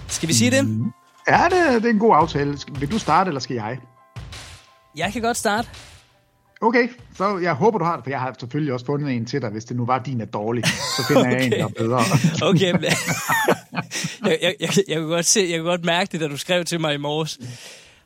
[0.07, 0.67] Skal vi sige det?
[0.67, 0.91] Mm.
[1.28, 2.57] Ja, det, det er en god aftale.
[2.80, 3.78] Vil du starte, eller skal jeg?
[4.95, 5.67] Jeg kan godt starte.
[6.61, 9.41] Okay, så jeg håber, du har det, for jeg har selvfølgelig også fundet en til
[9.41, 9.49] dig.
[9.49, 11.32] Hvis det nu var, din er dårlig, så finder okay.
[11.32, 12.01] jeg en, der er bedre.
[12.49, 12.73] okay,
[14.23, 16.65] jeg, jeg, jeg, jeg, kan godt se, jeg kan godt mærke det, da du skrev
[16.65, 17.39] til mig i morges.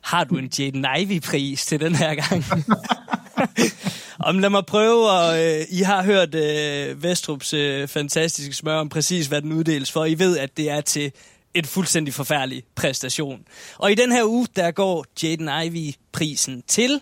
[0.02, 2.44] Har du en Jaden Ivey-pris til den her gang?
[4.18, 8.88] Om lad mig prøve, og øh, I har hørt øh, Vestrups øh, fantastiske smør om
[8.88, 10.04] præcis, hvad den uddeles for.
[10.04, 11.12] I ved, at det er til
[11.54, 13.40] en fuldstændig forfærdelig præstation.
[13.78, 17.00] Og i den her uge, der går Jaden Ivey-prisen til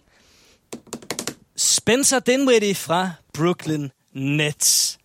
[1.57, 4.99] Spencer Dinwiddie fra Brooklyn Nets.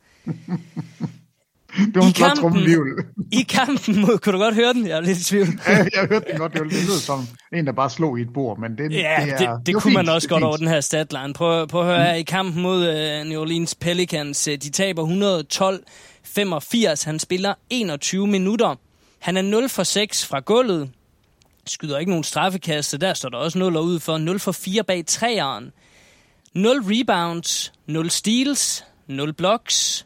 [1.77, 2.87] Det var en flot trummelivl.
[3.31, 4.17] I kampen mod...
[4.17, 4.87] Kunne du godt høre den?
[4.87, 5.47] Jeg er lidt i tvivl.
[5.67, 6.53] ja, jeg hørte den godt.
[6.53, 9.37] Det lød som en, der bare slog i et bord, men det, ja, det, er,
[9.37, 11.33] det, det, det kunne fint, man også godt over den her statline.
[11.33, 14.43] Prøv, prøv at høre her i kampen mod uh, New Orleans Pelicans.
[14.43, 15.07] De taber
[17.01, 17.05] 112-85.
[17.05, 18.75] Han spiller 21 minutter.
[19.19, 20.89] Han er 0 for 6 fra gulvet.
[21.67, 24.17] Skyder ikke nogen straffekast, så der står der også 0 ud for.
[24.17, 25.71] 0 for 4 bag træeren.
[26.53, 30.05] 0 rebounds, 0 steals, 0 blocks.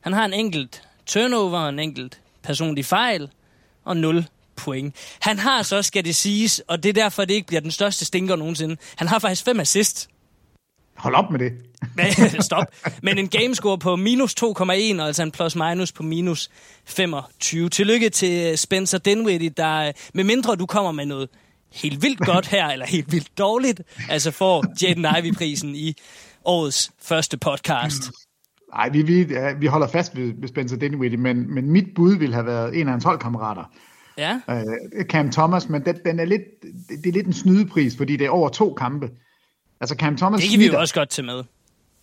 [0.00, 3.30] Han har en enkelt turnover, en enkelt personlig fejl
[3.84, 4.94] og 0 point.
[5.20, 8.04] Han har så, skal det siges, og det er derfor, det ikke bliver den største
[8.04, 8.76] stinker nogensinde.
[8.96, 10.08] Han har faktisk 5 assist.
[10.96, 11.52] Hold op med det.
[12.44, 12.66] Stop.
[13.02, 16.50] Men en gamescore på minus 2,1, altså en plus minus på minus
[16.84, 17.68] 25.
[17.68, 21.28] Tillykke til Spencer Dinwiddie, der med mindre du kommer med noget
[21.72, 25.94] helt vildt godt her, eller helt vildt dårligt, altså får Jaden Ivey-prisen i
[26.44, 28.02] årets første podcast.
[28.74, 29.26] Nej, vi, vi,
[29.58, 32.86] vi holder fast ved, ved Spencer Dinwiddie, men, men mit bud ville have været en
[32.86, 33.64] af hans holdkammerater.
[34.18, 34.40] Ja.
[34.48, 36.42] Uh, Cam Thomas, men den, den er lidt,
[36.88, 39.10] det er lidt en snydepris, fordi det er over to kampe.
[39.80, 41.42] Altså Cam Thomas Det kan snitter, vi jo også godt til med.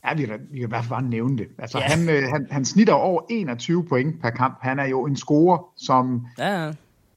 [0.06, 1.48] Ja, vi kan, vi kan i hvert fald bare nævne det.
[1.58, 1.84] Altså, Ja.
[1.84, 4.58] han, øh, han, han snitter over 21 point per kamp.
[4.62, 6.72] Han er jo en scorer, som, Ja,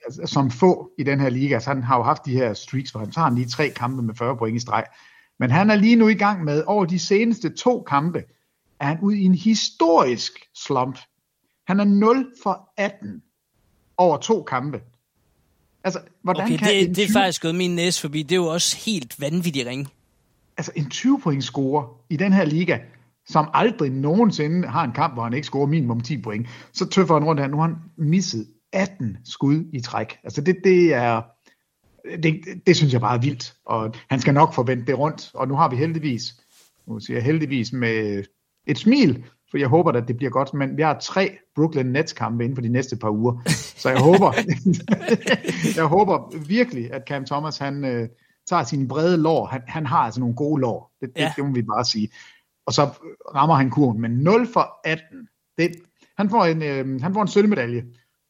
[0.06, 1.54] altså, som få i den her liga.
[1.54, 4.14] Altså, han har jo haft de her streaks, hvor han tager lige tre kampe med
[4.14, 4.84] 40 point i streg.
[5.38, 8.22] Men han er lige nu i gang med, over de seneste to kampe,
[8.80, 10.98] er han ude i en historisk slump.
[11.66, 13.22] Han er 0 for 18
[13.96, 14.80] over to kampe.
[15.84, 18.22] Altså, hvordan okay, kan det, det er 20 faktisk gået min næse forbi.
[18.22, 19.88] Det er jo også helt vanvittigt ring.
[20.56, 22.78] altså en 20 point scorer i den her liga,
[23.26, 27.14] som aldrig nogensinde har en kamp, hvor han ikke scorer minimum 10 point, så tøffer
[27.14, 27.48] han rundt her.
[27.48, 30.18] Nu har han misset 18 skud i træk.
[30.24, 31.22] Altså det, det er,
[32.22, 35.30] det, det, det synes jeg bare er vildt, og han skal nok forvente det rundt,
[35.34, 36.34] og nu har vi heldigvis,
[36.86, 38.24] nu siger jeg heldigvis med
[38.66, 42.12] et smil, for jeg håber, at det bliver godt, men vi har tre Brooklyn Nets
[42.12, 43.40] kampe inden for de næste par uger,
[43.76, 44.32] så jeg håber,
[45.78, 48.08] jeg håber virkelig, at Cam Thomas, han øh,
[48.48, 51.32] tager sine brede lår, han, han har altså nogle gode lår, det, det, Ja.
[51.36, 52.08] det må vi bare sige,
[52.66, 52.84] og så
[53.34, 55.70] rammer han kurven, men 0 for 18, det,
[56.16, 57.84] han, får en, øh, han får en sølvmedalje,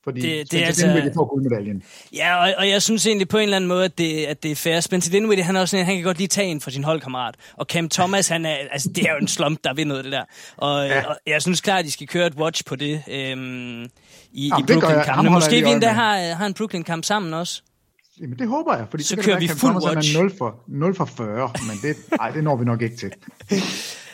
[0.05, 1.83] fordi Det- det er altså- Dinwiddie får guldmedaljen.
[2.15, 4.51] Ja, og, og jeg synes egentlig på en eller anden måde, at det, at det
[4.51, 4.81] er fair.
[4.81, 7.35] Spencer Dinwiddie, han er også sådan, han kan godt lige tage en for sin holdkammerat.
[7.57, 10.13] Og Cam Thomas, han er, altså, det er jo en slump, der vil noget det
[10.13, 10.25] der.
[10.57, 11.07] Og, ja.
[11.07, 13.87] og jeg synes klart, at de skal køre et watch på det øhm, i,
[14.33, 15.33] i Brooklyn-kampen.
[15.33, 17.63] Måske vi endda har, har en Brooklyn-kamp sammen også.
[18.21, 20.13] Jamen det håber jeg, fordi Så så, kører det vi være, at fuld Thomas watch.
[20.17, 22.97] han er 0 for, 0 for 40, men det, nej, det når vi nok ikke
[22.97, 23.13] til.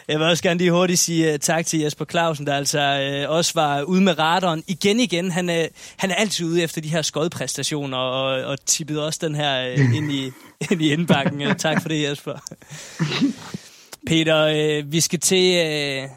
[0.09, 3.37] Jeg vil også gerne lige hurtigt sige uh, tak til Jesper Clausen, der altså uh,
[3.37, 5.31] også var ude med radaren igen igen.
[5.31, 5.65] Han, uh,
[5.97, 9.95] han er altid ude efter de her skodpræstationer og, og tippede også den her uh,
[9.97, 10.31] ind, i,
[10.71, 11.47] ind i indbakken.
[11.47, 12.39] Uh, tak for det, Jesper.
[14.07, 14.47] Peter,
[14.81, 15.55] uh, vi skal til
[16.05, 16.11] uh,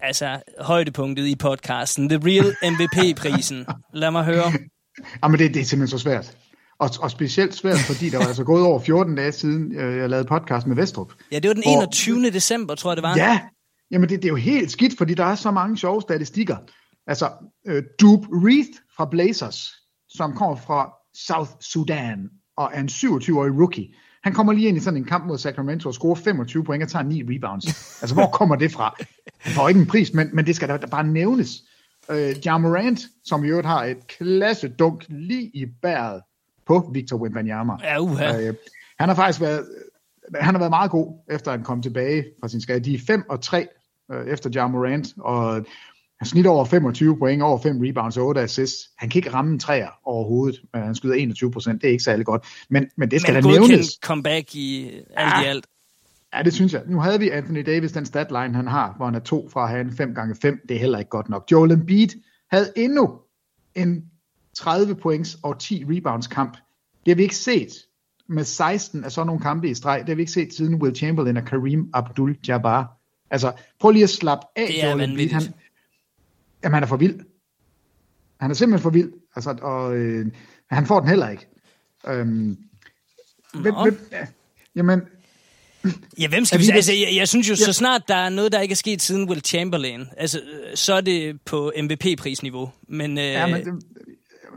[0.00, 2.08] altså, højdepunktet i podcasten.
[2.08, 3.66] The Real MVP-prisen.
[3.94, 4.52] Lad mig høre.
[5.22, 6.36] Jamen det, det er simpelthen så svært.
[6.80, 10.10] Og, og specielt svært, fordi der var altså gået over 14 dage siden, øh, jeg
[10.10, 11.12] lavede podcast med Vestrup.
[11.32, 12.30] Ja, det var den Hvor- 21.
[12.30, 13.16] december, tror jeg det var.
[13.16, 13.40] Ja,
[13.90, 16.56] Jamen, det, det er jo helt skidt, fordi der er så mange sjove statistikker.
[17.06, 17.30] Altså,
[17.66, 19.70] øh, Dupe Reith fra Blazers,
[20.08, 20.92] som kommer fra
[21.26, 23.86] South Sudan og er en 27-årig rookie.
[24.24, 26.88] Han kommer lige ind i sådan en kamp mod Sacramento og scorer 25 point og
[26.88, 27.66] tager 9 rebounds.
[28.02, 28.94] Altså, hvor kommer det fra?
[29.38, 31.50] Han får ikke en pris, men, men det skal da bare nævnes.
[32.10, 36.22] Øh, Ja Morant, som i øvrigt har et klasse dunk lige i bæret
[36.70, 37.72] på Victor Wembanyama.
[37.82, 38.40] Ja, uha.
[38.40, 38.54] Øh,
[38.98, 39.64] han har faktisk været,
[40.34, 42.80] han har været meget god, efter han kom tilbage fra sin skade.
[42.80, 43.66] De er 5 og 3
[44.12, 45.64] øh, efter Ja Morant, og
[46.18, 48.90] han snitter over 25 point, over 5 rebounds og 8 assists.
[48.98, 50.60] Han kan ikke ramme en træer overhovedet.
[50.74, 52.46] men Han skyder 21 procent, det er ikke særlig godt.
[52.70, 53.98] Men, men det skal Men da nævnes.
[54.02, 55.66] comeback i alt i alt.
[56.34, 56.82] Ja, det synes jeg.
[56.86, 59.68] Nu havde vi Anthony Davis, den statline han har, hvor han er to fra at
[59.70, 61.44] have en 5 gange 5 Det er heller ikke godt nok.
[61.52, 62.08] Joel Embiid
[62.50, 63.18] havde endnu
[63.74, 64.04] en
[64.54, 66.52] 30 points og 10 rebounds kamp.
[67.04, 67.68] Det har vi ikke set
[68.28, 70.00] med 16 af sådan nogle kampe i streg.
[70.00, 72.84] Det har vi ikke set siden Will Chamberlain og Kareem Abdul-Jabbar.
[73.30, 75.32] Altså, prøv lige at slappe af, Det er vanvittigt.
[75.32, 75.42] Han,
[76.64, 77.20] jamen, han er for vild.
[78.40, 79.12] Han er simpelthen for vild.
[79.36, 80.26] Altså, og øh,
[80.70, 81.46] han får den heller ikke.
[82.08, 82.56] Øhm,
[83.54, 84.26] hvem, hvem, ja,
[84.76, 85.00] jamen,
[86.18, 87.72] Ja, hvem skal vi vi Altså, jeg, jeg synes jo, så Ja.
[87.72, 91.00] snart der er noget, der ikke er sket siden Will Chamberlain, altså, øh, så er
[91.00, 92.70] det på MVP-prisniveau.
[92.88, 93.84] Men, øh, Ja, men det,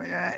[0.01, 0.31] ja,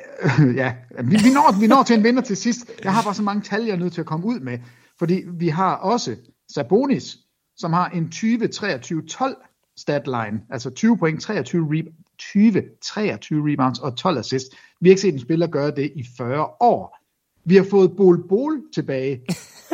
[0.55, 0.75] ja.
[1.03, 2.71] Vi, vi, når, vi når til en vinder til sidst.
[2.83, 4.59] Jeg har bare så mange tal, jeg er nødt til at komme ud med.
[4.99, 6.15] Fordi vi har også
[6.53, 7.17] Sabonis,
[7.57, 10.41] som har en 20-23-12 statline.
[10.49, 14.55] Altså 20 point, 23 re- 20, 23 rebounds og 12 assists.
[14.81, 16.97] Vi har ikke set en spiller gøre det i 40 år.
[17.45, 19.21] Vi har fået Bol Bol tilbage.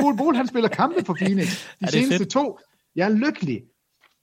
[0.01, 1.65] Bol Bol, han spiller kampe for Phoenix.
[1.79, 2.29] De seneste fedt.
[2.29, 2.59] to.
[2.95, 3.63] Jeg er lykkelig.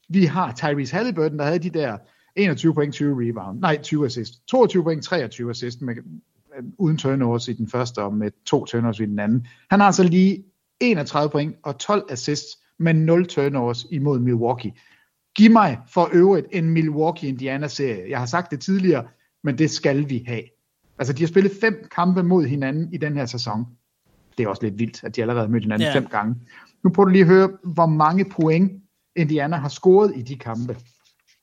[0.09, 1.99] Vi har Tyrese Halliburton, der havde de der
[2.39, 3.61] 21 point, 20 rebound.
[3.61, 4.47] Nej, 20 assist.
[4.47, 9.01] 22 point, 23 assist med, øh, uden turnovers i den første og med to turnovers
[9.01, 9.47] i den anden.
[9.71, 10.45] Han har altså lige
[10.81, 14.73] 31 point og 12 assists med 0 turnovers imod Milwaukee.
[15.37, 18.11] Giv mig for øvrigt en Milwaukee-Indiana-serie.
[18.11, 19.05] Jeg har sagt det tidligere,
[19.45, 20.43] men det skal vi have.
[20.99, 23.65] Altså, de har spillet fem kampe mod hinanden i den her sæson.
[24.39, 25.95] Det er også lidt vildt, at de allerede har mødt hinanden Ja.
[25.95, 26.35] fem gange.
[26.85, 28.73] Nu prøver du lige at høre, hvor mange point
[29.17, 30.77] Indiana har scoret i de kampe.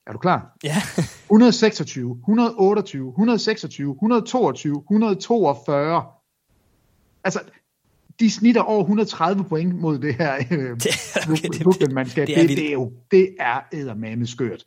[0.07, 0.57] Er du klar?
[0.63, 0.75] ja.
[1.23, 6.03] 126, 128, 126, 122, 142.
[7.23, 7.39] Altså,
[8.19, 10.71] de snitter over 130 point mod det her øh,
[11.31, 12.27] okay, det- Brooklyn-mandskab.
[12.27, 12.59] det er Det, vildt.
[12.61, 14.63] det, er jo, det er eddermame skørt.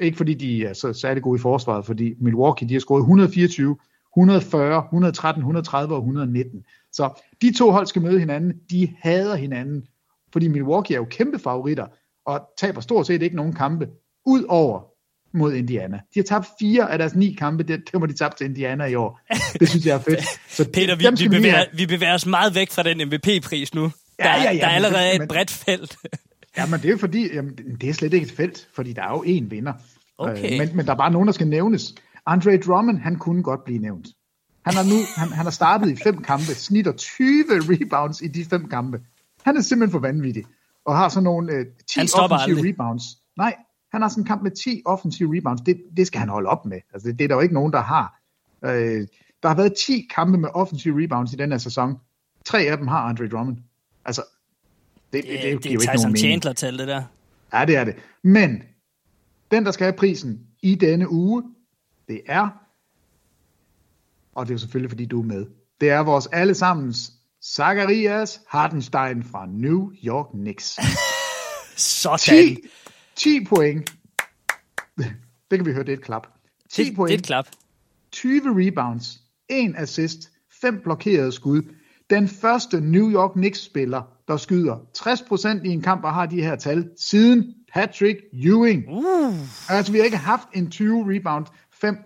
[0.00, 3.76] Ikke fordi de er så særlig gode i forsvaret, fordi Milwaukee, de har scoret 124,
[4.16, 6.64] 140, 113, 130 og 119.
[6.92, 8.52] Så de to hold skal møde hinanden.
[8.70, 9.86] De hader hinanden,
[10.32, 11.86] fordi Milwaukee er jo kæmpe favoritter,
[12.26, 13.88] og taber stort set ikke nogen kampe,
[14.26, 14.80] ud over
[15.36, 15.96] mod Indiana.
[16.14, 18.84] De har tabt fire af deres ni kampe, det, det må de tabt til Indiana
[18.84, 19.20] i år.
[19.60, 20.24] Det synes jeg er fedt.
[20.48, 23.82] Så Peter, vi, vi, bevæger, vi bevæger os meget væk fra den MVP-pris nu.
[23.82, 25.96] Der, Ja, ja, ja, der er allerede det- et bredt felt.
[26.56, 29.02] Ja, men det er jo fordi, jamen, det er slet ikke et felt, fordi der
[29.02, 29.72] er jo én vinder.
[30.18, 30.52] Okay.
[30.52, 31.94] Øh, men, men der er bare nogen, der skal nævnes.
[32.26, 34.06] Andre Drummond, han kunne godt blive nævnt.
[34.66, 38.44] Han har nu, han, han har startet i fem kampe, snitter 20 rebounds i de
[38.44, 38.98] fem kampe.
[39.44, 40.44] Han er simpelthen for vanvittig,
[40.86, 42.72] og har sådan nogle øh, 10 Han stopper offensive aldrig.
[42.72, 43.02] rebounds.
[43.36, 43.54] Nej,
[43.94, 45.60] han har sådan en kamp med 10 offensive rebounds.
[45.60, 46.80] Det, det skal han holde op med.
[46.92, 48.20] Altså, det, det er der jo ikke nogen, der har.
[48.64, 49.06] Øh,
[49.42, 51.96] der har været 10 kampe med offensive rebounds i den her sæson.
[52.44, 53.56] Tre af dem har Andre Drummond.
[54.04, 54.22] Altså,
[55.12, 56.16] det, det, det, det, Det, det er ikke nogen Tyson.
[56.16, 57.02] Chandler-tal, det der.
[57.52, 57.94] Ja, det er det.
[58.22, 58.62] Men
[59.50, 61.42] den, der skal have prisen i denne uge,
[62.08, 62.48] det er,
[64.34, 65.46] og det er jo selvfølgelig, fordi du er med,
[65.80, 67.12] det er vores allesammens
[67.44, 70.78] Zacharias Hartenstein fra New York Knicks.
[71.76, 72.18] Sådan.
[72.18, 72.56] 10,
[73.16, 73.94] 10 point.
[75.50, 76.26] Det kan vi høre, det er et klap.
[76.70, 77.08] 10 Det, point.
[77.08, 77.46] det er et klap.
[78.12, 81.62] 20 rebounds, 1 assist, 5 blokerede skud.
[82.10, 86.56] Den første New York Knicks-spiller, der skyder 60% i en kamp og har de her
[86.56, 88.84] tal, siden Patrick Ewing.
[88.88, 89.34] Uh.
[89.70, 91.96] Altså, vi har ikke haft en 20 rebound, 5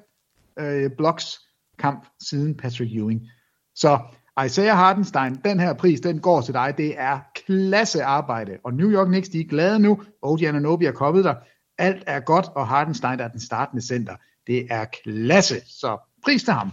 [0.59, 1.41] øh, blocks
[1.79, 3.29] kamp siden Patrick Ewing.
[3.75, 3.99] Så
[4.47, 6.75] Isaiah Hardenstein, den her pris, den går til dig.
[6.79, 8.53] Det er klasse arbejde.
[8.65, 10.03] Og New York Knicks, de er glade nu.
[10.23, 11.35] OG Ananobi er kommet der.
[11.79, 14.13] Alt er godt, og Hardenstein er den startende center.
[14.47, 15.61] Det er klasse.
[15.67, 16.73] Så pris til ham.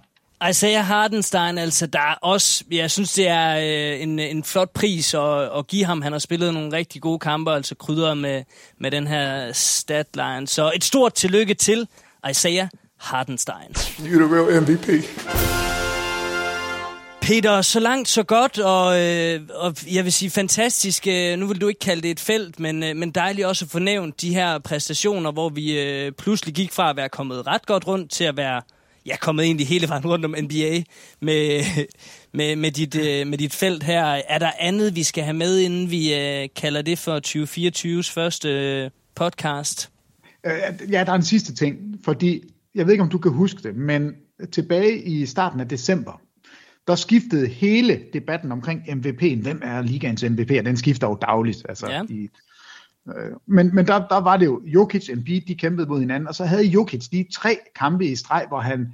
[0.49, 5.13] Isaiah Hardenstein, altså der er også, jeg synes det er øh, en, en flot pris
[5.13, 6.01] at, at give ham.
[6.01, 8.43] Han har spillet nogle rigtig gode kampe, altså krydret med,
[8.79, 10.47] med den her statline.
[10.47, 11.87] Så et stort tillykke til
[12.29, 12.67] Isaiah
[12.99, 13.75] Hardenstein.
[13.75, 15.64] You're the real MVP.
[17.25, 21.07] Peter, så langt, så godt, og, øh, og jeg vil sige fantastisk.
[21.07, 23.69] Øh, nu vil du ikke kalde det et felt, men, øh, men dejligt også at
[23.69, 27.65] få nævnt de her præstationer, hvor vi øh, pludselig gik fra at være kommet ret
[27.65, 28.61] godt rundt til at være
[29.05, 30.83] ja, kommet egentlig hele vejen rundt om NBA
[31.21, 31.63] med,
[32.37, 34.05] med, med, dit, øh, med dit felt her.
[34.05, 38.49] Er der andet, vi skal have med, inden vi øh, kalder det for 2024's første
[38.49, 39.89] øh, podcast.
[40.45, 42.43] Øh, ja, der er en sidste ting, fordi
[42.75, 44.11] jeg ved ikke, om du kan huske det, men
[44.51, 46.21] tilbage i starten af december,
[46.87, 49.41] der skiftede hele debatten omkring MVP'en.
[49.41, 50.51] Hvem er ligaens MVP?
[50.59, 51.65] Og den skifter jo dagligt.
[51.69, 52.03] Altså, Ja.
[52.09, 52.29] i,
[53.07, 56.27] øh, men men der, der var det jo, Jokic og Embiid, de kæmpede mod hinanden,
[56.27, 58.93] og så havde Jokic de tre kampe i streg, hvor han,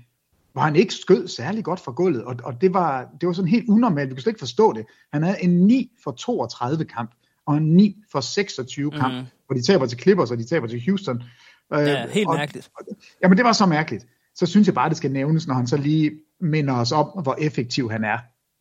[0.54, 3.50] hvor han ikke skød særlig godt fra gulvet, og, og det, var, det var sådan
[3.50, 4.86] helt unormalt, vi kunne slet ikke forstå det.
[5.14, 7.12] Han havde en 9 for 32 kamp,
[7.46, 9.26] og en 9 for 26 kamp, Mhm.
[9.46, 11.24] hvor de taber til Clippers, og de taber til Houston.
[11.74, 12.72] Øh, Ja, helt og, mærkeligt.
[13.24, 14.06] Jamen det var så mærkeligt.
[14.36, 16.12] Så synes jeg bare, det skal nævnes, når han så lige
[16.42, 18.18] minder os om, hvor effektiv han er.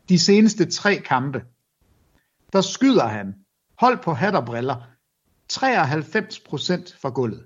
[0.09, 1.45] De seneste tre kampe,
[2.53, 3.35] der skyder han,
[3.79, 4.77] hold på hat og briller,
[5.53, 7.45] 93% fra gulvet.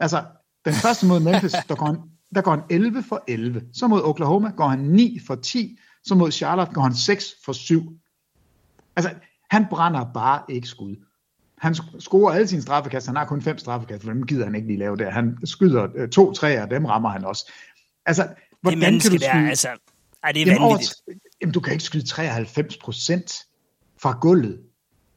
[0.00, 0.24] Altså,
[0.64, 1.96] den første mod Memphis, der går, han,
[2.34, 3.62] der går han 11 for 11.
[3.72, 5.78] Så mod Oklahoma går han 9 for 10.
[6.04, 7.82] Så mod Charlotte går han 6 for 7.
[8.96, 9.14] Altså,
[9.50, 10.96] han brænder bare ikke skud.
[11.58, 13.06] Han scorer alle sine straffekast.
[13.06, 15.10] Han har kun fem straffekast, for dem gider han ikke lige lave der.
[15.10, 17.52] Han skyder øh, to træer, dem rammer han også.
[18.06, 18.28] Altså,
[18.62, 19.48] hvordan menneske kan du der, skyde...
[19.48, 19.68] altså...
[20.24, 21.00] Ej, det er Jamen, over, vanvittigt.
[21.40, 23.32] jamen, du kan ikke skyde 93 procent
[24.02, 24.60] fra gulvet.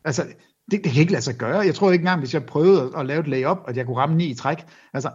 [0.05, 0.23] Altså,
[0.71, 1.59] det, det kan ikke lade sig gøre.
[1.59, 3.97] Jeg tror ikke engang, hvis jeg prøvede at, at lave et layup, at jeg kunne
[3.97, 4.57] ramme 9 i træk.
[4.93, 5.11] Altså,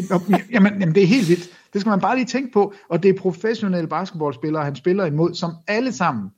[0.52, 1.50] jamen, jamen, det er helt vildt.
[1.72, 2.74] Det skal man bare lige tænke på.
[2.88, 6.30] Og det er professionelle basketballspillere, han spiller imod, som alle sammen.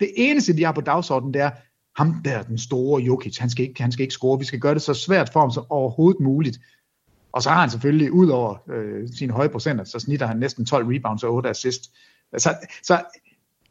[0.00, 1.50] Det eneste, de har på dagsordenen, det er,
[1.96, 4.38] ham der, den store Jokic, han skal, ikke, han skal ikke score.
[4.38, 6.58] Vi skal gøre det så svært for ham som overhovedet muligt.
[7.36, 10.66] Og så har han selvfølgelig, ud over øh, sine høje procenter, så snitter han næsten
[10.66, 11.92] 12 rebounds og 8 assist.
[12.38, 13.04] Så, så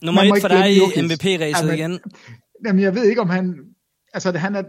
[0.01, 0.79] Nummer et for dig i
[1.61, 1.99] Jamen, igen.
[2.65, 3.65] Jamen, jeg ved ikke, om han...
[4.13, 4.63] Altså, det, han er,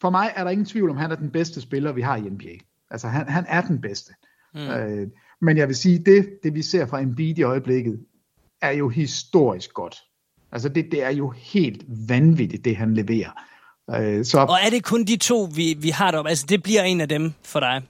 [0.00, 2.20] for mig er der ingen tvivl om, han er den bedste spiller, vi har i
[2.20, 2.58] NBA.
[2.90, 4.12] Altså, han, han er den bedste.
[4.54, 4.60] Mm.
[4.60, 5.08] Øh,
[5.40, 8.00] men jeg vil sige, det, det vi ser fra Embiid i øjeblikket,
[8.62, 9.96] er jo historisk godt.
[10.52, 13.30] Altså, det, det er jo helt vanvittigt, det han leverer.
[13.96, 16.28] Øh, så Og er det kun de to, vi, vi har deroppe?
[16.28, 17.82] Altså, det bliver en af dem for dig.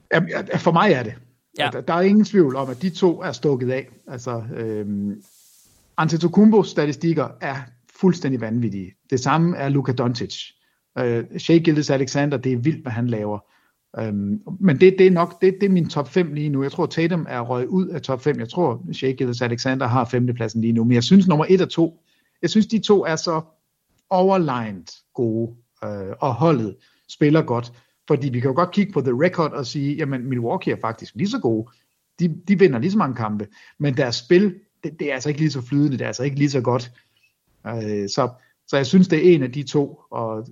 [0.57, 1.15] For mig er det.
[1.59, 1.71] Ja.
[1.73, 3.89] Der, der er ingen tvivl om, at de to er stukket af.
[4.09, 5.23] Altså, øhm,
[5.97, 7.57] Antetokounmpos statistikker er
[8.01, 8.95] fuldstændig vanvittige.
[9.11, 10.35] Det samme er Luka Doncic.
[10.99, 13.39] Øh, Shea Gildes Alexander, det er vildt, hvad han laver.
[13.99, 16.63] Øhm, men det, det er nok det, det er min top 5 lige nu.
[16.63, 18.39] Jeg tror, Tatum er røget ud af top 5.
[18.39, 20.85] Jeg tror, Shea Gildes Alexander har femtepladsen lige nu.
[20.85, 22.03] Men jeg synes, nummer 1 og 2,
[22.43, 23.41] jeg synes, de to er så
[24.11, 26.77] overlined gode, øh, og holdet
[27.09, 27.73] spiller godt.
[28.09, 31.15] Fordi vi kan jo godt kigge på the record og sige, jamen Milwaukee er faktisk
[31.15, 31.71] lige så gode.
[32.19, 34.55] De, de vinder lige så mange kampe, men deres spil,
[34.85, 36.93] det, det er altså ikke lige så flydende, det er altså ikke lige så godt.
[37.67, 38.31] Øh, så,
[38.67, 40.49] så jeg synes, det er en af de to, og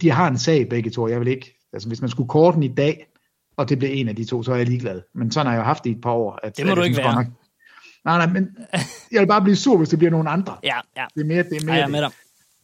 [0.00, 2.62] de har en sag begge to, jeg vil ikke, altså hvis man skulle korte den
[2.62, 3.06] i dag,
[3.56, 5.02] og det blev en af de to, så er jeg ligeglad.
[5.12, 6.38] Men sådan har jeg jo haft det i et par år.
[6.42, 7.14] At, Det må at du ikke være.
[7.14, 7.26] Nok,
[8.04, 8.56] nej, nej, men
[9.12, 10.56] jeg vil bare blive sur, hvis det bliver nogen andre.
[10.62, 11.06] Ja, ja.
[11.14, 12.10] Det er mere, det er mere jeg er med dig.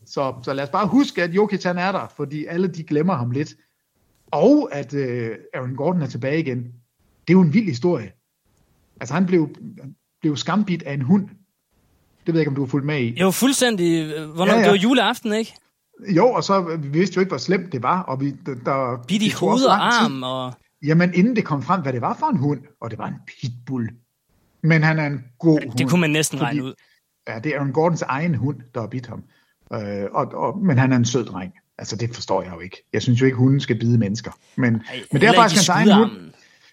[0.07, 3.14] Så, så lad os bare huske, at Jokic han er der, fordi alle de glemmer
[3.14, 3.54] ham lidt.
[4.30, 6.59] Og at øh, Aaron Gordon er tilbage igen.
[6.59, 8.12] Det er jo en vild historie.
[9.00, 9.48] Altså han blev,
[10.20, 11.28] blev skambit af en hund.
[12.26, 13.20] Det ved jeg ikke, om du har fulgt med i.
[13.20, 14.07] Jo, fuldstændig.
[14.26, 14.52] Hvornår?
[14.52, 14.64] Ja, ja.
[14.64, 15.54] Det var juleaften, ikke?
[16.09, 18.02] Jo, og så vi vidste jo ikke, hvor slemt det var.
[18.02, 18.30] Og vi,
[18.64, 20.22] der, Bidt i det hoved og arm.
[20.22, 20.52] Og...
[20.82, 22.61] Jamen inden det kom frem, hvad det var for en hund.
[22.80, 23.90] Og det var en pitbull.
[24.62, 25.78] Men han er en god hund.
[25.78, 26.74] Det kunne man næsten regne ud.
[27.28, 29.22] Ja, det er Aaron Gordons egen hund, der har bidt ham.
[29.72, 31.52] Øh, og, og, men han er en sød dreng.
[31.78, 32.84] Altså, det forstår jeg jo ikke.
[32.92, 34.30] Jeg synes jo ikke, hunden skal bide mennesker.
[34.56, 34.72] Men,
[35.12, 36.10] men det er faktisk hans egen hund.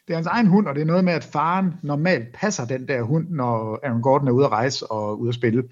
[0.07, 2.87] Det er hans egen hund, og det er noget med, at faren normalt passer den
[2.87, 5.63] der hund, når Aaron Gordon er ude at rejse og ude at spille.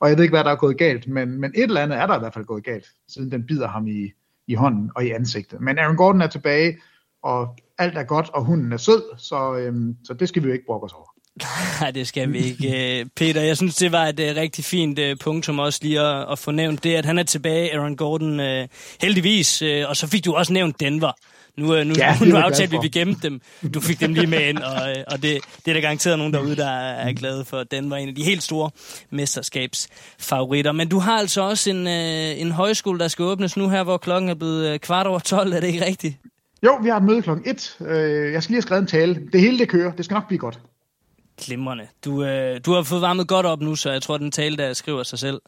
[0.00, 2.06] Og jeg ved ikke, hvad der er gået galt, men, men et eller andet er
[2.06, 4.12] der i hvert fald gået galt, siden den bider ham i,
[4.46, 5.60] i hånden og i ansigtet.
[5.60, 6.78] Men Aaron Gordon er tilbage,
[7.22, 10.52] og alt er godt, og hunden er sød, så, øhm, så det skal vi jo
[10.52, 11.09] ikke brokke os over.
[11.80, 13.00] Nej, det skal vi ikke.
[13.00, 16.32] Øh, Peter, jeg synes, det var et uh, rigtig fint uh, punktum også lige at,
[16.32, 18.40] at få nævnt det, at han er tilbage, Aaron Gordon,
[19.00, 19.62] heldigvis.
[19.62, 21.12] Og så fik du også nævnt Denver.
[21.56, 23.40] Nu, nu, Ja, nu glad aftalte vi, at vi gemte dem.
[23.74, 26.56] Du fik dem lige med ind, og, og det, det er der garanteret nogen derude,
[26.56, 27.62] der er glade for.
[27.62, 28.70] Denver en af de helt store
[29.10, 30.72] mesterskabsfavoritter.
[30.72, 34.30] Men du har altså også en, en højskole, der skal åbnes nu her, hvor klokken
[34.30, 35.52] er blevet kvart over 12.
[35.52, 36.16] Er det ikke rigtigt?
[36.62, 37.76] Jo, vi har et møde klokken 1.
[37.80, 39.20] Øh, jeg skal lige have skrevet en tale.
[39.32, 39.92] Det hele det kører.
[39.92, 40.58] Det skal nok blive godt.
[41.40, 41.86] Glimrende.
[42.04, 44.72] Du, øh, du har fået varmet godt op nu, så jeg tror, den tale, der
[44.72, 45.40] skriver sig selv.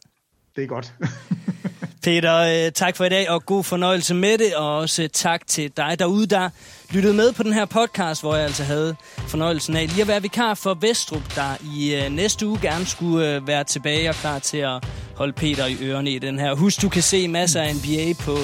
[0.55, 0.93] Det er godt.
[2.03, 5.47] Peter, øh, tak for i dag, og god fornøjelse med det, og også øh, tak
[5.47, 6.49] til dig derude, der
[6.91, 8.95] lyttede med på den her podcast, hvor jeg altså havde
[9.27, 13.35] fornøjelsen af lige at være vikar for Vestrup, der i øh, næste uge gerne skulle
[13.35, 14.83] øh, være tilbage og klar til at
[15.15, 16.53] holde Peter i ørerne i den her.
[16.53, 18.37] Husk, du kan se masser af NBA på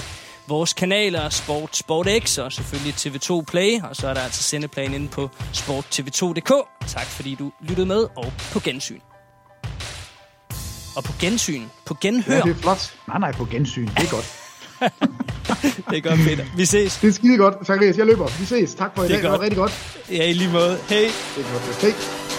[0.50, 4.94] vores kanaler, Sport, Sport X og selvfølgelig TV2 Play, og så er der altså sendeplan
[4.94, 6.52] inde på sporttv2.dk.
[6.88, 9.00] Tak fordi du lyttede med, og på gensyn.
[10.96, 12.36] Og på gensyn, på genhør.
[12.36, 12.94] Ja, det er flot.
[13.08, 13.88] Nej, nej, på gensyn.
[13.88, 14.36] Det er godt.
[15.90, 16.46] det er godt, Peter.
[16.56, 16.98] Vi ses.
[16.98, 17.98] Det er skide godt, Zacharias.
[17.98, 18.28] Jeg løber.
[18.40, 18.76] Vi ses.
[18.76, 19.18] Tak for i Det dag.
[19.18, 19.42] Det var godt.
[19.42, 20.06] rigtig godt.
[20.12, 20.78] Ja, i lige måde.
[20.90, 21.00] Hej.
[21.36, 21.82] Det er godt.
[21.82, 22.39] Hej.